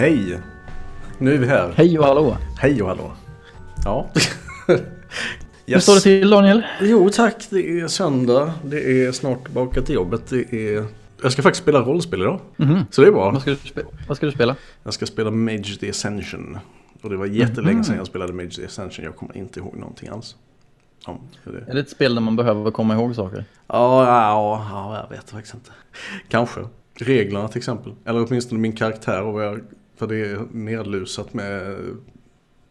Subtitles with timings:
[0.00, 0.38] Hej!
[1.18, 1.72] Nu är vi här.
[1.76, 2.36] Hej och hallå!
[2.58, 3.12] Hej och hallå.
[3.84, 4.10] Ja.
[5.66, 6.62] Hur står det till Daniel?
[6.80, 8.52] Jo tack, det är söndag.
[8.64, 10.26] Det är snart tillbaka till jobbet.
[10.30, 10.84] Det är...
[11.22, 12.40] Jag ska faktiskt spela rollspel idag.
[12.56, 12.84] Mhm.
[12.90, 13.30] Så det är bra.
[13.30, 13.56] Vad ska,
[14.08, 14.56] vad ska du spela?
[14.82, 16.58] Jag ska spela Mage the Ascension.
[17.02, 19.04] Och det var jättelänge sedan jag spelade Mage the Ascension.
[19.04, 20.36] Jag kommer inte ihåg någonting alls.
[21.44, 21.70] hur det.
[21.70, 23.44] Är det ett spel där man behöver komma ihåg saker?
[23.66, 25.70] Ja, ja, ja, jag vet faktiskt inte.
[26.28, 26.60] Kanske.
[26.94, 27.92] Reglerna till exempel.
[28.04, 29.22] Eller åtminstone min karaktär.
[29.22, 29.60] Och vad jag,
[30.00, 31.76] för det är nedlusat med...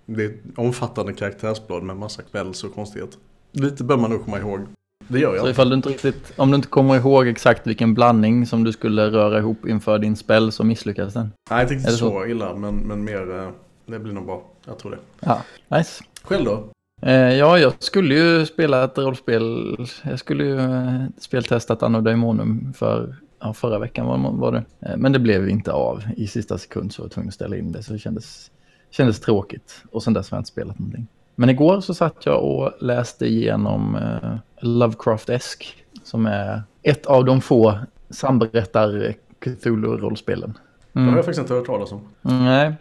[0.05, 3.19] Det är ett omfattande karaktärsblad med massa kvälls och konstigheter.
[3.51, 4.59] Lite bör man nog komma ihåg.
[5.07, 5.49] Det gör Så jag.
[5.49, 9.09] ifall du inte riktigt, om du inte kommer ihåg exakt vilken blandning som du skulle
[9.11, 11.31] röra ihop inför din spel så misslyckas den.
[11.49, 12.25] Nej, inte riktigt så så?
[12.25, 13.37] illa, men, men mer...
[13.39, 13.49] eh,
[13.85, 14.43] Det blir nog bra.
[14.65, 14.97] Jag tror det.
[15.19, 15.41] Ja,
[15.77, 16.03] nice.
[16.23, 16.69] Själv då?
[17.01, 19.75] Eh, ja, jag skulle ju spela ett rollspel.
[20.03, 24.63] Jag skulle ju eh, speltestat Anno Daemonum för ja, förra veckan var, var det.
[24.79, 26.03] Eh, men det blev inte av.
[26.17, 27.83] I sista sekund så var jag tvungen att ställa in det.
[27.83, 28.51] Så det kändes,
[28.89, 29.83] kändes tråkigt.
[29.91, 31.07] Och sen dess har jag inte spelat någonting.
[31.35, 35.75] Men igår så satt jag och läste igenom eh, Lovecraft-esk.
[36.03, 40.57] Som är ett av de få samberättar Cthulhu-rollspelen.
[40.93, 42.01] Det har jag faktiskt inte hört talas om.
[42.21, 42.73] Nej,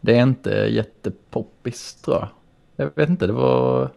[0.00, 2.28] det är inte jättepoppis tror jag.
[2.76, 3.90] Jag vet inte, det var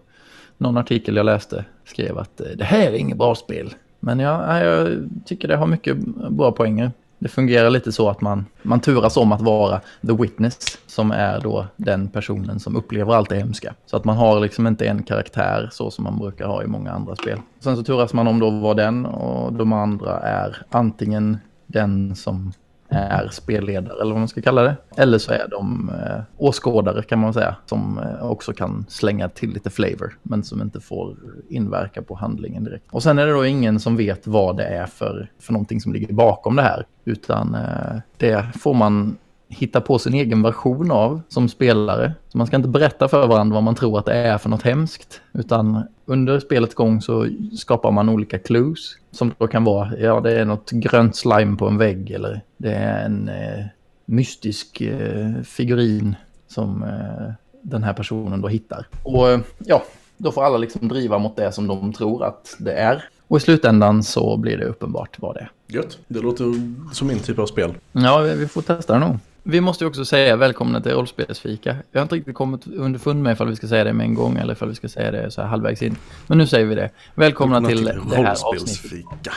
[0.57, 3.73] någon artikel jag läste skrev att eh, det här är inget bra spel.
[4.05, 5.97] Men ja, jag tycker det har mycket
[6.29, 6.91] bra poänger.
[7.19, 11.39] Det fungerar lite så att man, man turas om att vara the witness som är
[11.39, 13.73] då den personen som upplever allt det hemska.
[13.85, 16.91] Så att man har liksom inte en karaktär så som man brukar ha i många
[16.91, 17.39] andra spel.
[17.59, 21.37] Sen så turas man om då att vara den och de andra är antingen
[21.67, 22.51] den som
[22.95, 24.75] Eh, är spelledare eller vad man ska kalla det.
[24.97, 29.49] Eller så är de eh, åskådare kan man säga som eh, också kan slänga till
[29.49, 31.15] lite flavor men som inte får
[31.49, 32.85] inverka på handlingen direkt.
[32.91, 35.93] Och sen är det då ingen som vet vad det är för, för någonting som
[35.93, 39.17] ligger bakom det här utan eh, det får man
[39.49, 42.13] hitta på sin egen version av som spelare.
[42.27, 44.63] Så man ska inte berätta för varandra vad man tror att det är för något
[44.63, 45.21] hemskt.
[45.33, 48.79] Utan under spelets gång så skapar man olika clues.
[49.11, 52.73] Som då kan vara, ja det är något grönt slime på en vägg eller det
[52.73, 53.65] är en eh,
[54.05, 56.15] mystisk eh, figurin
[56.47, 58.87] som eh, den här personen då hittar.
[59.03, 59.83] Och eh, ja,
[60.17, 63.09] då får alla liksom driva mot det som de tror att det är.
[63.27, 65.51] Och i slutändan så blir det uppenbart vad det är.
[65.67, 65.97] Gött.
[66.07, 66.45] Det låter
[66.93, 67.73] som min typ av spel.
[67.91, 69.17] Ja, vi vi får testa det nog.
[69.47, 71.75] Vi måste ju också säga välkomna till rollspelsfika.
[71.91, 74.37] Jag har inte riktigt kommit underfund med ifall vi ska säga det med en gång
[74.37, 75.95] eller ifall vi ska säga det så här halvvägs in.
[76.27, 76.89] Men nu säger vi det.
[77.15, 78.45] Välkomna till det här avsnittet.
[78.45, 79.33] rollspelsfika.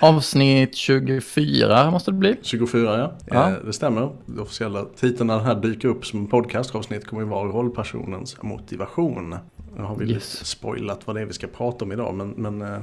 [0.00, 2.36] Avsnitt 24 måste det bli.
[2.42, 3.12] 24 ja.
[3.26, 3.50] Ja.
[3.50, 4.10] Eh, Det stämmer.
[4.26, 9.36] Den officiella titeln när den här dyker upp som podcastavsnitt kommer ju vara rollpersonens motivation.
[9.76, 10.34] Nu har vi Yes.
[10.34, 12.78] lite spoilat vad det är vi ska prata om idag men, men eh,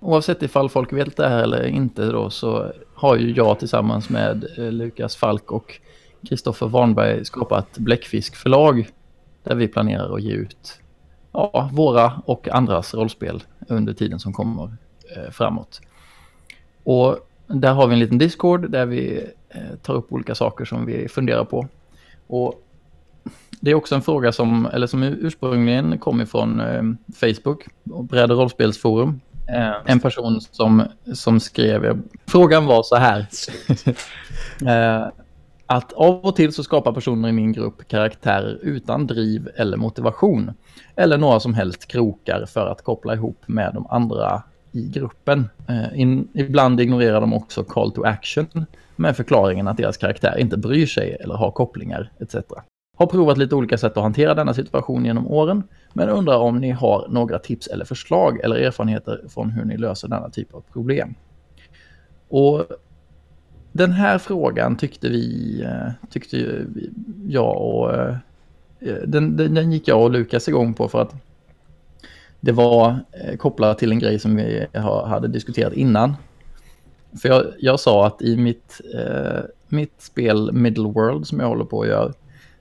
[0.00, 4.44] Oavsett ifall folk vet det här eller inte då så har ju jag tillsammans med
[4.58, 5.80] eh, Lukas Falk och
[6.28, 8.88] Kristoffer Warnberg skapat Bläckfisk förlag
[9.44, 10.80] där vi planerar att ge ut
[11.32, 14.64] ja, våra och andras rollspel under tiden som kommer
[15.16, 15.80] eh, framåt.
[16.86, 20.86] Och där har vi en liten Discord där vi eh, tar upp olika saker som
[20.86, 21.68] vi funderar på.
[22.26, 22.62] Och
[23.60, 26.82] det är också en fråga som, eller som ursprungligen kom ifrån eh,
[27.14, 29.20] Facebook och Bräd och rollspelsforum.
[29.48, 30.82] Eh, en person som,
[31.14, 33.26] som skrev, frågan var så här.
[35.66, 40.50] att av och till så skapar personer i min grupp karaktärer utan driv eller motivation.
[40.96, 44.42] Eller några som helst krokar för att koppla ihop med de andra
[44.76, 45.48] i gruppen.
[45.68, 48.66] Eh, in, ibland ignorerar de också call to action
[48.96, 52.34] med förklaringen att deras karaktär inte bryr sig eller har kopplingar etc.
[52.96, 55.62] Har provat lite olika sätt att hantera denna situation genom åren,
[55.92, 60.08] men undrar om ni har några tips eller förslag eller erfarenheter från hur ni löser
[60.08, 61.14] denna typ av problem.
[62.28, 62.66] Och
[63.72, 66.66] den här frågan tyckte vi, eh, tyckte
[67.26, 68.16] jag och eh,
[69.06, 71.14] den, den, den gick jag och Lukas igång på för att
[72.46, 74.66] det var eh, kopplat till en grej som vi
[75.04, 76.14] hade diskuterat innan.
[77.22, 81.64] För jag, jag sa att i mitt, eh, mitt spel Middle World som jag håller
[81.64, 82.12] på att göra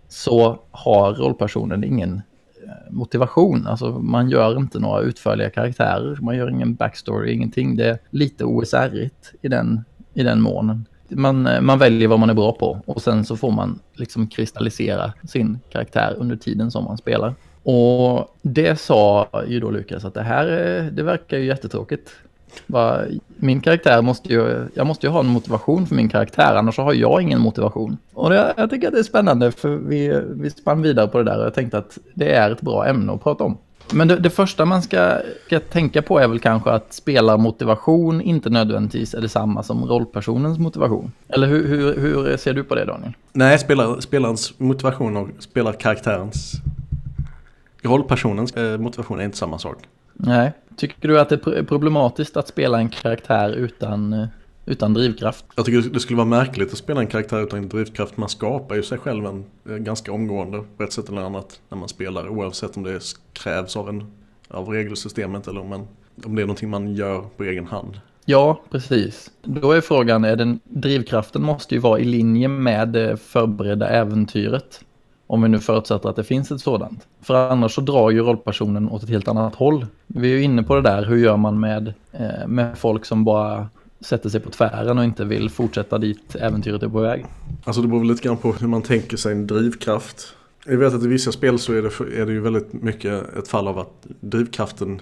[0.09, 2.21] så har rollpersonen ingen
[2.63, 3.67] eh, motivation.
[3.67, 7.75] Alltså man gör inte några utförliga karaktärer, man gör ingen backstory, ingenting.
[7.75, 9.83] Det är lite OSR-igt i den,
[10.13, 10.85] i den månen.
[11.09, 14.27] Man, eh, man väljer vad man är bra på och sen så får man liksom
[14.27, 17.35] kristallisera sin karaktär under tiden som man spelar.
[17.65, 22.09] Och det sa ju då Lukas att det här eh, det verkar ju jättetråkigt.
[23.35, 26.93] Min karaktär måste ju, jag måste ju ha en motivation för min karaktär, annars har
[26.93, 27.97] jag ingen motivation.
[28.13, 31.23] Och det, jag tycker att det är spännande, för vi, vi spann vidare på det
[31.23, 33.57] där och jag tänkte att det är ett bra ämne att prata om.
[33.93, 38.49] Men det, det första man ska, ska, tänka på är väl kanske att spelarmotivation inte
[38.49, 41.11] nödvändigtvis är detsamma som rollpersonens motivation.
[41.27, 43.13] Eller hur, hur, hur ser du på det Daniel?
[43.33, 46.61] Nej, spelar, spelarens motivation och spelarkaraktärens
[47.85, 49.77] rollpersonens eh, motivation är inte samma sak.
[50.13, 50.53] Nej.
[50.77, 54.27] Tycker du att det är problematiskt att spela en karaktär utan, eh,
[54.65, 55.45] utan drivkraft?
[55.55, 58.17] Jag tycker det skulle vara märkligt att spela en karaktär utan drivkraft.
[58.17, 61.77] Man skapar ju sig själv en eh, ganska omgående på ett sätt eller annat när
[61.77, 62.29] man spelar.
[62.29, 63.01] Oavsett om det
[63.33, 64.11] krävs av, en,
[64.47, 65.87] av regelsystemet eller om, man,
[66.25, 67.99] om det är någonting man gör på egen hand.
[68.25, 69.31] Ja, precis.
[69.43, 74.81] Då är frågan, är den, drivkraften måste ju vara i linje med det förberedda äventyret.
[75.27, 77.07] Om vi nu förutsätter att det finns ett sådant.
[77.21, 79.85] För annars så drar ju rollpersonen åt ett helt annat håll.
[80.07, 83.23] Vi är ju inne på det där, hur gör man med, eh, med folk som
[83.23, 83.69] bara
[83.99, 87.25] sätter sig på tvären och inte vill fortsätta dit äventyret är på väg.
[87.63, 90.35] Alltså det beror väl lite grann på hur man tänker sig en drivkraft.
[90.65, 93.47] Jag vet att i vissa spel så är det, är det ju väldigt mycket ett
[93.47, 95.01] fall av att drivkraften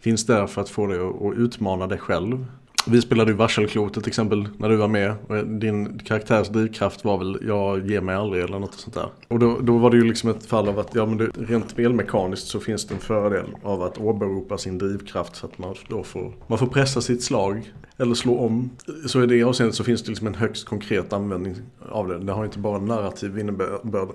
[0.00, 2.46] finns där för att få dig att utmana dig själv.
[2.86, 5.14] Vi spelade ju Varselklotet till exempel när du var med.
[5.28, 9.08] Och din karaktärs drivkraft var väl jag ger mig aldrig eller något sånt där.
[9.28, 11.70] Och då, då var det ju liksom ett fall av att ja, men det, rent
[11.70, 16.02] spelmekaniskt så finns det en fördel av att åberopa sin drivkraft så att man då
[16.02, 18.70] får, man får pressa sitt slag eller slå om.
[19.06, 21.56] Så i det avseendet så finns det liksom en högst konkret användning
[21.88, 22.18] av det.
[22.18, 24.08] Det har inte bara en narrativ innebörd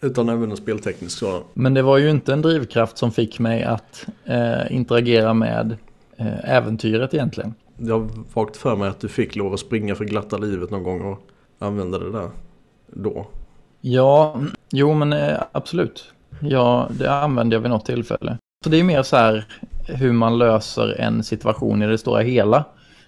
[0.00, 1.42] utan även en spelteknisk sådan.
[1.54, 5.76] Men det var ju inte en drivkraft som fick mig att eh, interagera med
[6.16, 10.04] eh, äventyret egentligen jag har vagt för mig att du fick lov att springa för
[10.04, 11.18] glatta livet någon gång och
[11.58, 12.30] använda det där
[12.86, 13.26] då.
[13.80, 14.40] Ja,
[14.70, 16.12] jo men eh, absolut.
[16.40, 18.38] Ja, det använde jag vid något tillfälle.
[18.64, 19.46] Så det är mer så här
[19.86, 22.64] hur man löser en situation i det stora hela.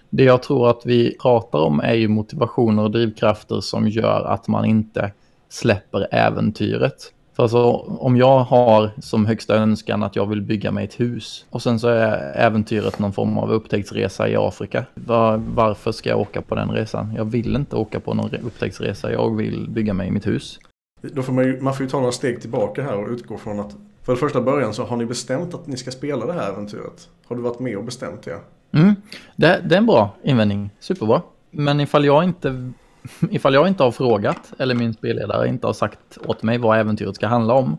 [0.09, 4.47] Det jag tror att vi pratar om är ju motivationer och drivkrafter som gör att
[4.47, 5.11] man inte
[5.49, 7.13] släpper äventyret.
[7.33, 11.45] För alltså, om jag har som högsta önskan att jag vill bygga mig ett hus
[11.49, 14.85] och sen så är äventyret någon form av upptäcktsresa i Afrika.
[14.93, 17.13] Var, varför ska jag åka på den resan?
[17.17, 20.59] Jag vill inte åka på någon upptäcktsresa, jag vill bygga mig mitt hus.
[21.01, 23.59] Då får man, ju, man får ju ta några steg tillbaka här och utgå från
[23.59, 26.49] att för det första början så har ni bestämt att ni ska spela det här
[26.49, 27.09] äventyret.
[27.27, 28.39] Har du varit med och bestämt det?
[28.79, 28.95] Mm,
[29.35, 31.21] det, det är en bra invändning, superbra.
[31.51, 32.71] Men ifall jag inte
[33.31, 37.15] ifall jag inte har frågat eller min spelledare inte har sagt åt mig vad äventyret
[37.15, 37.77] ska handla om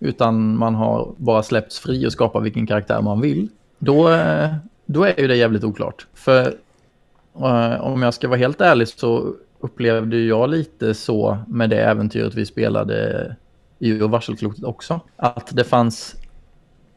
[0.00, 3.48] utan man har bara släppts fri och skapat vilken karaktär man vill
[3.78, 4.54] då, eh,
[4.86, 6.06] då är ju det jävligt oklart.
[6.14, 6.46] För
[7.36, 12.34] uh, om jag ska vara helt ärlig så upplevde jag lite så med det äventyret
[12.34, 13.36] vi spelade
[13.78, 15.00] i varselklotet också.
[15.16, 16.16] Att det fanns,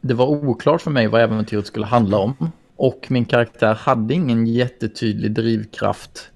[0.01, 2.51] det var oklart för mig vad äventyret skulle handla om.
[2.75, 6.30] Och min karaktär hade ingen jättetydlig drivkraft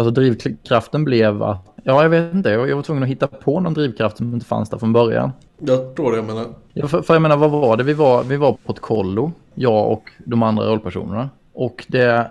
[0.00, 3.74] Alltså drivkraften blev att, ja jag vet inte, jag var tvungen att hitta på någon
[3.74, 5.30] drivkraft som inte fanns där från början.
[5.58, 6.46] Jag tror det jag menar.
[6.72, 7.84] Ja, för, för jag menar, vad var det?
[7.84, 11.30] Vi var, vi var på ett kollo, jag och de andra rollpersonerna.
[11.52, 12.30] Och det,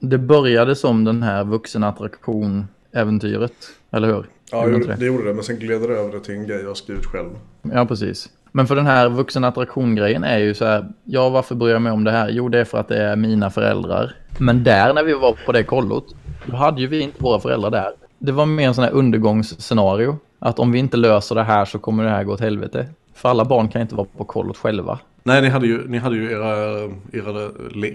[0.00, 3.54] det började som den här vuxenattraktion-äventyret,
[3.90, 4.26] eller hur?
[4.50, 4.66] Ja,
[4.98, 7.30] det gjorde det, men sen gled det över till en grej jag skrivit själv.
[7.62, 8.28] Ja, precis.
[8.56, 12.04] Men för den här vuxenattraktion-grejen är ju så här, ja varför bryr jag mig om
[12.04, 12.28] det här?
[12.28, 14.12] Jo, det är för att det är mina föräldrar.
[14.38, 16.14] Men där när vi var på det kollot,
[16.46, 17.90] då hade ju vi inte våra föräldrar där.
[18.18, 20.18] Det var mer en sån här undergångsscenario.
[20.38, 22.86] Att om vi inte löser det här så kommer det här gå åt helvete.
[23.14, 24.98] För alla barn kan inte vara på kollot själva.
[25.22, 26.80] Nej, ni hade ju, ni hade ju era,
[27.12, 27.50] era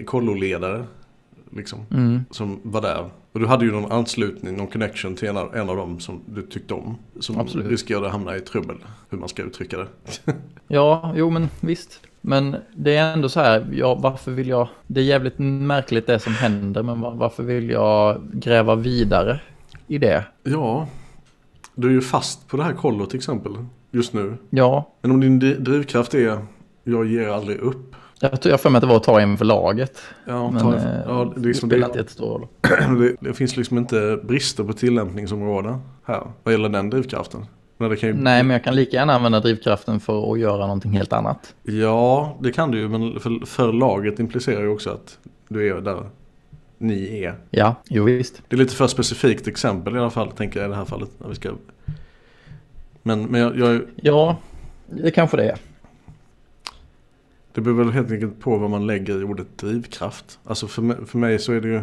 [0.06, 0.84] kolloledare.
[1.56, 2.24] Liksom, mm.
[2.30, 3.04] Som var där.
[3.32, 6.20] Och du hade ju någon anslutning, någon connection till en av, en av dem som
[6.26, 6.98] du tyckte om.
[7.20, 7.66] Som Absolut.
[7.66, 8.76] riskerade att hamna i trubbel,
[9.10, 9.86] hur man ska uttrycka det.
[10.68, 12.00] ja, jo men visst.
[12.20, 14.68] Men det är ändå så här, ja, varför vill jag...
[14.86, 19.40] Det är jävligt märkligt det som händer, men varför vill jag gräva vidare
[19.86, 20.24] i det?
[20.42, 20.88] Ja,
[21.74, 23.52] du är ju fast på det här kollot till exempel,
[23.90, 24.36] just nu.
[24.50, 24.94] Ja.
[25.02, 26.38] Men om din drivkraft är,
[26.84, 27.96] jag ger aldrig upp.
[28.20, 30.00] Jag tror jag för mig att det var att ta en för laget.
[30.24, 32.46] Ja, men ta, eh, ja, det, liksom, inte jättestor roll.
[33.00, 37.46] Det, det finns liksom inte brister på tillämpningsområden här, vad gäller den drivkraften.
[37.76, 38.14] Men ju...
[38.14, 41.54] Nej, men jag kan lika gärna använda drivkraften för att göra någonting helt annat.
[41.62, 45.80] Ja, det kan du ju, men för, för laget implicerar ju också att du är
[45.80, 46.02] där
[46.78, 47.34] ni är.
[47.50, 48.42] Ja, jo visst.
[48.48, 51.08] Det är lite för specifikt exempel i alla fall, tänker jag i det här fallet.
[51.18, 51.50] När vi ska...
[53.02, 53.82] Men, men jag, jag...
[53.96, 54.36] Ja,
[54.86, 55.58] det kanske det är.
[57.60, 60.38] Det beror väl helt enkelt på vad man lägger i ordet drivkraft.
[60.44, 61.82] Alltså för mig, för mig så är det ju...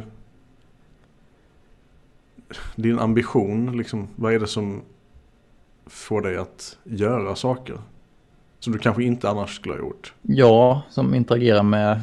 [2.76, 4.82] din ambition, liksom, vad är det som
[5.86, 7.78] får dig att göra saker?
[8.60, 10.14] Som du kanske inte annars skulle ha gjort.
[10.22, 12.02] Ja, som interagerar med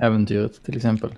[0.00, 1.14] äventyret till exempel.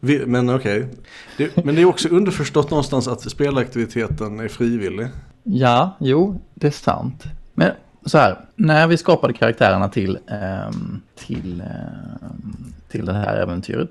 [0.00, 0.88] Vi, men okej.
[1.34, 1.50] Okay.
[1.64, 5.08] Men det är också underförstått någonstans att spelaktiviteten är frivillig.
[5.42, 7.24] Ja, jo, det är sant.
[7.54, 7.70] Men
[8.06, 13.90] så här, när vi skapade karaktärerna till, ähm, till, ähm, till det här äventyret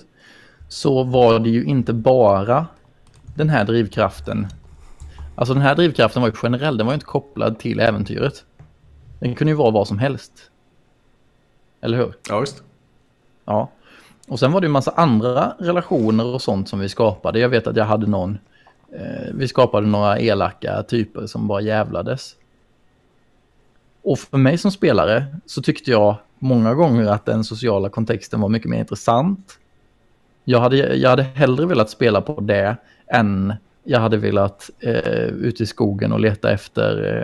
[0.68, 2.68] så var det ju inte bara
[3.36, 4.48] den här drivkraften.
[5.36, 8.46] Alltså den här drivkraften var ju generell, den var ju inte kopplad till äventyret.
[9.20, 10.32] Den kunde ju vara vad som helst.
[11.82, 12.14] Eller hur?
[12.30, 12.64] Ja, visst.
[13.46, 13.70] Ja.
[14.28, 17.40] Och sen var det ju massa andra relationer och sånt som vi skapade.
[17.40, 18.38] Jag vet att jag hade någon,
[18.92, 22.36] eh, vi skapade några elaka typer som bara jävlades.
[24.06, 28.50] Och för mig som spelare så tyckte jag många gånger att den sociala kontexten var
[28.50, 29.60] mycket mer intressant.
[30.44, 35.62] Jag hade, jag hade hellre velat spela på det än jag hade velat eh, ut
[35.62, 37.22] i skogen och leta efter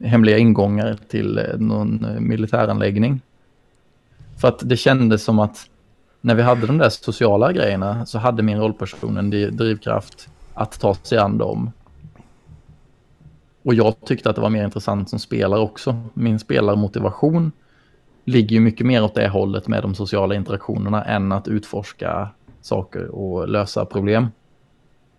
[0.00, 3.20] eh, hemliga ingångar till eh, någon eh, militäranläggning.
[4.40, 5.66] För att det kändes som att
[6.20, 10.94] när vi hade de där sociala grejerna så hade min rollperson en drivkraft att ta
[10.94, 11.70] sig an dem.
[13.62, 15.96] Och jag tyckte att det var mer intressant som spelare också.
[16.14, 17.52] Min spelarmotivation
[18.24, 22.28] ligger ju mycket mer åt det hållet med de sociala interaktionerna än att utforska
[22.60, 24.26] saker och lösa problem.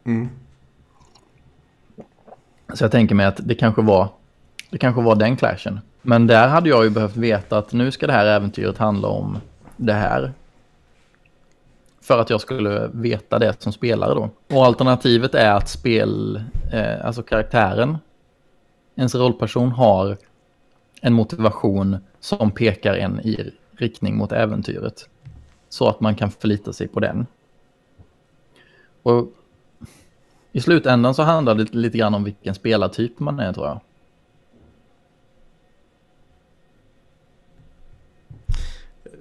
[0.04, 0.30] Mm.
[2.74, 4.10] Så jag tänker mig att det kanske var
[4.70, 5.80] det kanske var den clashen.
[6.02, 9.38] Men där hade jag ju behövt veta att nu ska det här äventyret handla om
[9.78, 10.34] det här.
[12.02, 14.30] För att jag skulle veta det som spelare då.
[14.56, 17.98] Och alternativet är att spel, eh, alltså karaktären,
[18.96, 20.18] ens rollperson har
[21.02, 25.10] en motivation som pekar en i riktning mot äventyret.
[25.70, 27.26] Så att man kan förlita sig på den.
[29.04, 29.28] Och
[30.52, 33.80] i slutändan så handlar det lite grann om vilken spelartyp man är tror jag.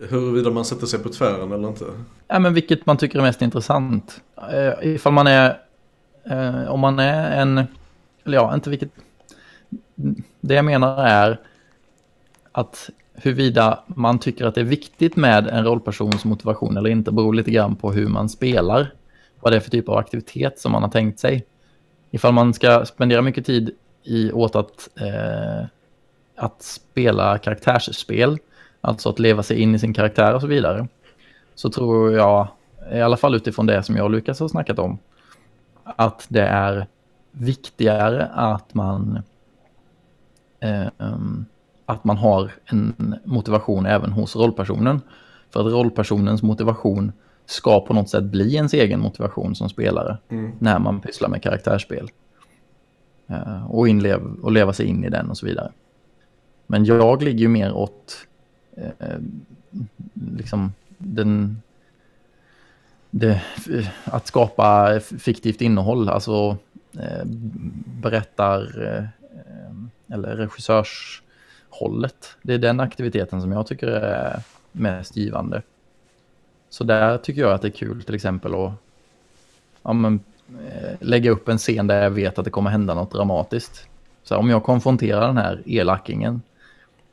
[0.08, 1.84] Huruvida man sätter sig på tvären eller inte?
[2.28, 4.20] Ja, men vilket man tycker är mest intressant.
[4.52, 5.60] Uh, ifall man är,
[6.30, 7.58] uh, om man är en,
[8.24, 8.90] eller ja, inte vilket,
[10.40, 11.40] det jag menar är
[12.52, 17.34] att huruvida man tycker att det är viktigt med en rollpersons motivation eller inte beror
[17.34, 18.94] lite grann på hur man spelar.
[19.40, 21.46] Vad det är för typ av aktivitet som man har tänkt sig.
[22.10, 23.70] Ifall man ska spendera mycket tid
[24.02, 25.66] i åt att, eh,
[26.36, 28.38] att spela karaktärsspel
[28.80, 30.88] alltså att leva sig in i sin karaktär och så vidare,
[31.54, 32.48] så tror jag,
[32.92, 34.98] i alla fall utifrån det som jag och Lukas har snackat om,
[35.84, 36.86] att det är
[37.30, 39.22] viktigare att man eh,
[41.86, 45.00] att man har en motivation även hos rollpersonen.
[45.50, 47.12] För att rollpersonens motivation
[47.46, 50.52] ska på något sätt bli ens egen motivation som spelare mm.
[50.58, 52.10] när man pysslar med karaktärsspel.
[53.26, 55.72] Eh, och, inlev, och leva sig in i den och så vidare.
[56.66, 58.26] Men jag ligger ju mer åt
[58.76, 59.18] eh,
[60.36, 61.62] liksom den,
[63.10, 63.42] det,
[64.04, 66.56] att skapa fiktivt innehåll, alltså
[66.98, 67.24] eh,
[68.02, 69.12] berättar
[70.12, 72.36] eller regissörshållet.
[72.42, 74.42] Det är den aktiviteten som jag tycker är
[74.72, 75.62] mest givande.
[76.70, 78.72] Så där tycker jag att det är kul till exempel att
[79.82, 83.12] ja, men, eh, lägga upp en scen där jag vet att det kommer hända något
[83.12, 83.86] dramatiskt.
[84.22, 86.42] Så om jag konfronterar den här elakingen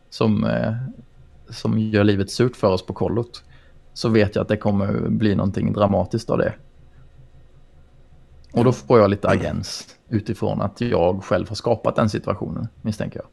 [0.10, 0.74] som eh,
[1.50, 3.44] som gör livet surt för oss på kollot
[3.94, 6.54] så vet jag att det kommer bli någonting dramatiskt av det.
[8.52, 13.20] Och då får jag lite agens utifrån att jag själv har skapat den situationen, misstänker
[13.20, 13.28] jag.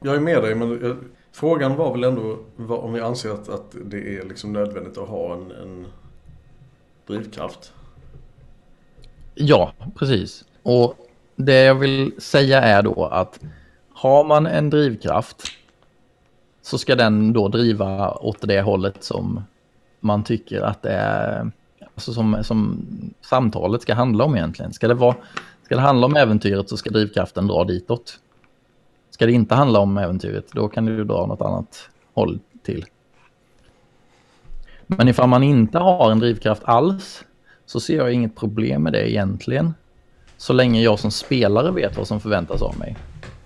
[0.00, 0.96] Jag är med dig, men jag,
[1.32, 5.34] frågan var väl ändå om vi anser att, att det är liksom nödvändigt att ha
[5.34, 5.86] en, en
[7.06, 7.72] drivkraft.
[9.34, 10.44] Ja, precis.
[10.62, 10.94] Och
[11.36, 13.40] det jag vill säga är då att
[13.92, 15.42] har man en drivkraft
[16.62, 19.44] så ska den då driva åt det hållet som
[20.06, 21.50] man tycker att det är,
[21.94, 22.86] alltså som, som
[23.20, 24.72] samtalet ska handla om egentligen.
[24.72, 25.16] Ska det, vara,
[25.64, 28.20] ska det handla om äventyret så ska drivkraften dra ditåt.
[29.10, 32.84] Ska det inte handla om äventyret, då kan du dra något annat håll till.
[34.86, 37.24] Men ifall man inte har en drivkraft alls
[37.66, 39.74] så ser jag inget problem med det egentligen.
[40.36, 42.96] Så länge jag som spelare vet vad som förväntas av mig.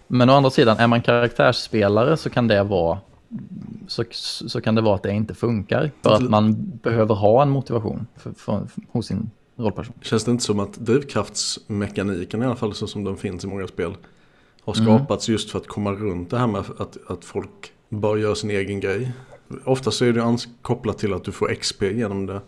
[0.07, 2.99] Men å andra sidan, är man karaktärsspelare så kan det vara
[3.89, 4.05] så,
[4.49, 5.91] så kan det vara att det inte funkar.
[6.03, 9.95] För att man behöver ha en motivation för, för, hos sin rollperson.
[10.03, 13.67] Känns det inte som att drivkraftsmekaniken i alla fall så som den finns i många
[13.67, 13.95] spel
[14.65, 14.87] har mm.
[14.87, 15.33] skapats mm.
[15.33, 18.81] just för att komma runt det här med att, att folk bara gör sin egen
[18.81, 19.13] grej.
[19.65, 22.41] Ofta så är det kopplat till att du får XP genom det.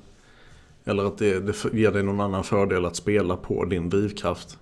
[0.84, 4.58] Eller att det, det ger dig någon annan fördel att spela på din drivkraft.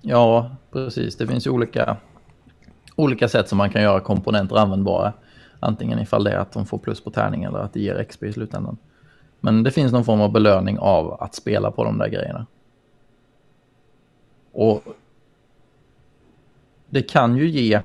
[0.00, 1.16] Ja, precis.
[1.16, 1.96] Det finns ju olika,
[2.96, 5.12] olika sätt som man kan göra komponenter användbara.
[5.60, 8.22] Antingen ifall det är att de får plus på tärning eller att det ger XP
[8.22, 8.76] i slutändan.
[9.40, 12.46] Men det finns någon form av belöning av att spela på de där grejerna.
[14.52, 14.82] Och
[16.90, 17.80] det kan ju ge,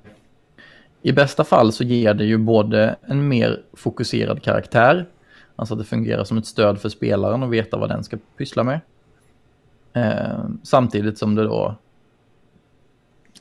[1.02, 5.06] i bästa fall så ger det ju både en mer fokuserad karaktär,
[5.56, 8.64] alltså att det fungerar som ett stöd för spelaren och veta vad den ska pyssla
[8.64, 8.80] med.
[9.94, 11.76] Eh, samtidigt som det då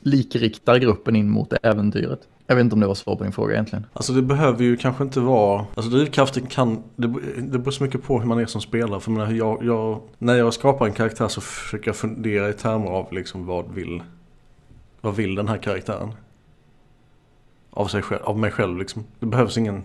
[0.01, 2.27] likriktar gruppen in mot äventyret.
[2.47, 3.85] Jag vet inte om det var svar på din fråga egentligen.
[3.93, 5.65] Alltså det behöver ju kanske inte vara...
[5.75, 6.83] Alltså drivkraften kan...
[6.95, 8.99] Det, det beror så mycket på hur man är som spelare.
[8.99, 12.87] För jag, jag, jag, när jag skapar en karaktär så försöker jag fundera i termer
[12.87, 14.03] av liksom vad vill...
[15.01, 16.13] Vad vill den här karaktären?
[17.69, 19.03] Av, sig själv, av mig själv liksom.
[19.19, 19.83] Det behövs ingen...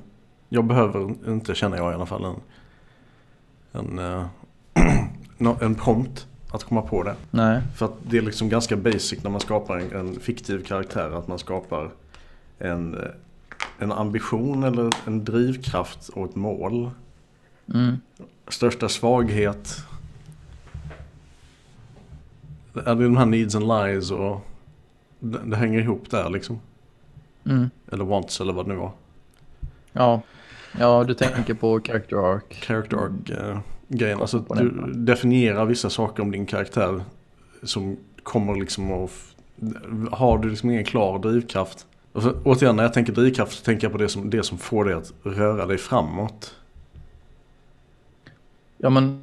[0.48, 2.40] Jag behöver inte, känner jag i alla fall, en...
[3.72, 4.26] En, eh,
[5.60, 7.14] en prompt att komma på det.
[7.30, 11.10] Nej, För att det är liksom ganska basic när man skapar en, en fiktiv karaktär.
[11.18, 11.90] Att man skapar
[12.58, 13.10] en, eh,
[13.78, 16.90] en ambition eller en drivkraft och ett mål.
[17.74, 17.96] mm.
[18.48, 19.76] Största svaghet.
[22.74, 24.46] Är det de här needs and lies och
[25.20, 26.60] det, det hänger ihop där liksom.
[27.44, 27.70] Mm.
[27.92, 28.92] Eller wants eller vad det nu var.
[29.92, 30.22] Ja.
[30.78, 32.42] ja, du tänker på character arc.
[32.50, 34.20] Character arc eh, grejen.
[34.20, 37.00] Alltså att du definierar vissa saker om din karaktär.
[37.62, 39.10] Som kommer liksom att...
[40.10, 41.86] Har du liksom ingen klar drivkraft.
[42.12, 44.58] Och så, återigen när jag tänker drivkraft så tänker jag på det som, det som
[44.58, 46.54] får dig att röra dig framåt.
[48.78, 49.22] Ja, men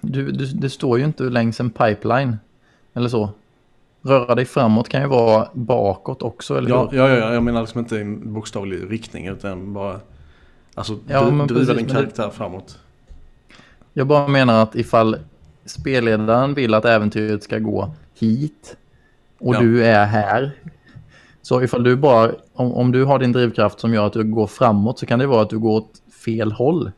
[0.00, 2.36] du, du, det står ju inte längs en pipeline.
[2.94, 3.30] Eller så.
[4.02, 6.98] Röra dig framåt kan ju vara bakåt också, eller Ja, hur?
[6.98, 10.00] ja, ja, jag menar liksom inte i en bokstavlig riktning utan bara...
[10.74, 12.78] Alltså Ja, driva din men det- karaktär framåt.
[13.98, 15.16] Jag bara menar att ifall
[15.64, 18.76] spelledaren vill att äventyret ska gå hit
[19.38, 19.60] och Ja.
[19.60, 20.52] du är här.
[21.42, 24.46] Så ifall du bara, om, om du har din drivkraft som gör att du går
[24.46, 26.90] framåt så kan det vara att du går åt fel håll.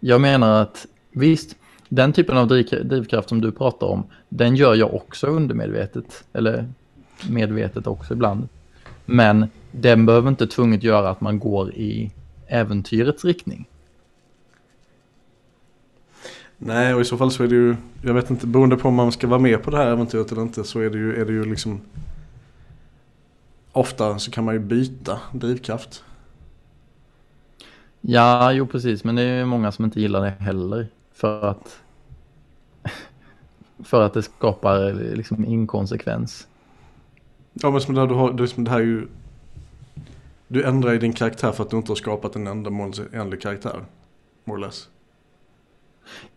[0.00, 1.56] Jag menar att visst,
[1.88, 6.24] den typen av driv- drivkraft som du pratar om, den gör jag också undermedvetet.
[6.32, 6.68] Eller
[7.30, 8.48] medvetet också ibland.
[9.06, 12.12] Men den behöver inte tvunget göra att man går i
[12.46, 13.66] äventyrets riktning.
[16.62, 17.76] Nej, och i så fall så är det ju...
[18.02, 20.42] Jag vet inte, beroende på om man ska vara med på det här äventyret eller
[20.42, 21.80] inte så är det ju, är det ju liksom...
[23.72, 26.04] Ofta så kan man ju byta drivkraft.
[28.00, 30.88] Ja, jo precis, men det är många som inte gillar det heller.
[31.12, 31.80] För att,
[33.84, 36.48] för att det skapar liksom inkonsekvens.
[37.52, 39.08] Ja men som det här, du har, det här är ju...
[40.48, 43.84] Du ändrar ju din karaktär för att du inte har skapat en ändamålsenlig karaktär.
[44.44, 44.88] More or less.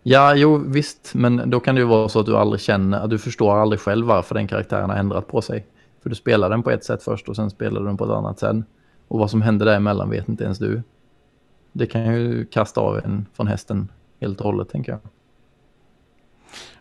[0.03, 3.09] Ja, jo visst, men då kan det ju vara så att du aldrig känner, att
[3.09, 5.65] du förstår aldrig själv varför den karaktären har ändrat på sig.
[6.01, 8.11] För du spelar den på ett sätt först och sen spelar du den på ett
[8.11, 8.65] annat sen.
[9.07, 10.81] Och vad som händer däremellan vet inte ens du.
[11.71, 15.01] Det kan ju kasta av en från hästen helt och hållet, tänker jag.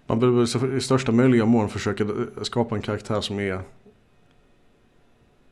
[0.06, 2.06] Man behöver i största möjliga mån försöka
[2.42, 3.60] skapa en karaktär som är...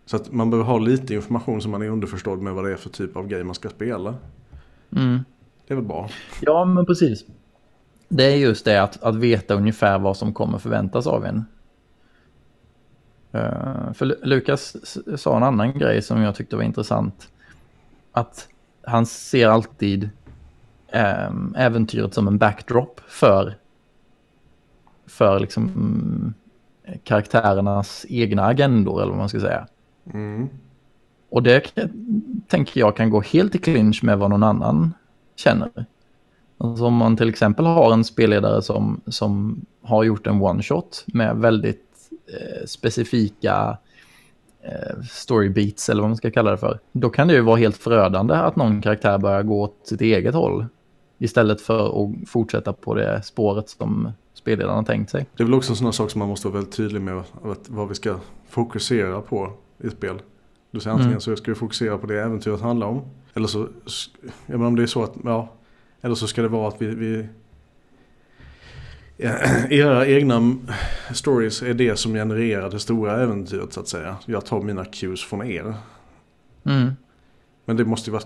[0.06, 2.76] Så att man behöver ha lite information så man är underförstådd med vad det är
[2.76, 4.14] för typ av grej man ska spela.
[4.96, 5.18] Mm.
[5.70, 6.08] Det är väl bra.
[6.40, 7.24] Ja, men precis.
[8.08, 11.44] Det är just det att, att veta ungefär vad som kommer förväntas av en.
[13.32, 14.76] Eh, för Lu- Lukas
[15.20, 17.28] sa en annan grej som jag tyckte var intressant.
[18.12, 18.48] Att
[18.82, 20.10] han ser alltid
[21.28, 23.54] um, äventyret som en backdrop för,
[25.06, 26.34] för liksom, mm,
[27.04, 29.66] karaktärernas egna agendor, eller vad man ska säga.
[30.12, 30.48] Mm.
[31.28, 31.74] Och det
[32.48, 34.94] tänker jag kan gå helt i clinch med vad någon annan
[35.40, 35.86] känner.
[36.58, 41.36] Alltså om man till exempel har en spelledare som, som har gjort en one-shot med
[41.36, 41.84] väldigt
[42.26, 43.78] eh, specifika
[44.62, 46.78] eh, story beats eller vad man ska kalla det för.
[46.92, 50.34] Då kan det ju vara helt förödande att någon karaktär börjar gå åt sitt eget
[50.34, 50.66] håll.
[51.18, 55.26] Istället för att fortsätta på det spåret som spelledaren har tänkt sig.
[55.36, 57.18] Det är väl också en sån här sak som man måste vara väldigt tydlig med
[57.18, 58.16] att, vad vi ska
[58.48, 60.22] fokusera på i ett spel.
[60.70, 61.20] Du säger antingen Mm.
[61.20, 63.02] så ska vi fokusera på det äventyret handlar om.
[63.34, 63.68] Eller så,
[64.46, 65.48] jag menar om det är så att, ja.
[66.00, 67.26] Eller så ska det vara att vi, vi
[69.70, 70.56] era egna
[71.14, 74.16] stories är det som genererar det stora äventyret så att säga.
[74.26, 75.74] Jag tar mina cues från er.
[76.64, 76.90] Mm.
[77.64, 78.22] Men det måste ju vara,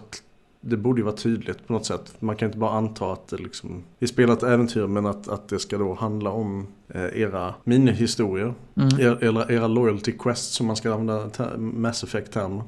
[0.60, 2.14] det borde ju vara tydligt på något sätt.
[2.18, 5.48] Man kan inte bara anta att det liksom, vi spelar ett äventyr men att, att
[5.48, 8.54] det ska då handla om era minihistorier.
[8.76, 9.00] Mm.
[9.00, 12.62] Er, era, era loyalty quests som man ska använda Mass Effect-termer.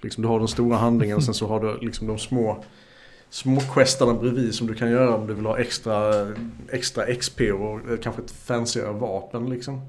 [0.00, 2.64] Liksom, du har den stora handlingen och sen så har du liksom de små
[3.34, 6.26] små questarna bredvid som du kan göra om du vill ha extra,
[6.68, 9.80] extra XP och eh, kanske ett fancyare vapen liksom.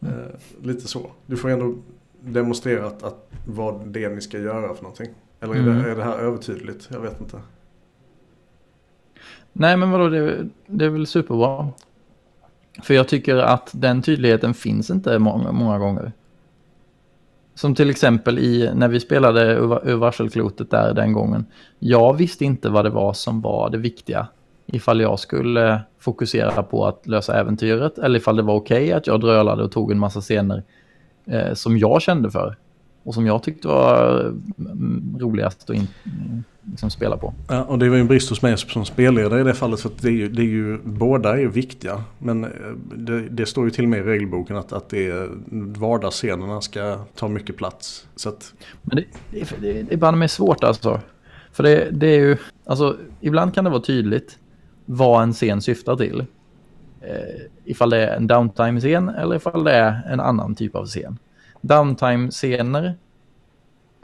[0.00, 0.14] Mm.
[0.18, 0.26] Eh,
[0.62, 1.10] lite så.
[1.26, 1.74] Du får ändå
[2.20, 5.08] demonstrerat att vad det är ni ska göra för någonting.
[5.40, 5.82] Eller är, mm.
[5.82, 6.88] det, är det här övertydligt?
[6.90, 7.40] Jag vet inte.
[9.52, 11.68] Nej men vadå, det, det är väl superbra.
[12.82, 16.12] För jag tycker att den tydligheten finns inte många, många gånger.
[17.54, 19.52] Som till exempel i, när vi spelade
[19.84, 21.46] ur varselklotet där den gången.
[21.78, 24.26] Jag visste inte vad det var som var det viktiga.
[24.66, 29.06] Ifall jag skulle fokusera på att lösa äventyret eller ifall det var okej okay att
[29.06, 30.62] jag drölade och tog en massa scener
[31.26, 32.56] eh, som jag kände för.
[33.04, 34.20] Och som jag tyckte var
[34.58, 35.86] mm, roligast att in,
[36.70, 37.34] liksom spela på.
[37.48, 39.80] Ja, och det var ju en brist hos mig som spelledare i det fallet.
[39.80, 42.04] För att det är ju, det är ju, båda är viktiga.
[42.18, 42.50] Men eh,
[42.94, 45.28] det, det, står ju till och med i regelboken att, att det är,
[45.78, 48.06] vardagsscenerna ska ta mycket plats.
[48.16, 48.54] Så att...
[48.82, 51.00] Men det, det, det, det är bara med svårt alltså.
[51.52, 52.36] För det, det är ju,
[52.66, 54.38] alltså ibland kan det vara tydligt
[54.84, 56.24] vad en scen syftar till.
[57.00, 61.18] Eh, ifall det är en downtime-scen eller ifall det är en annan typ av scen.
[61.64, 62.94] Downtime-scener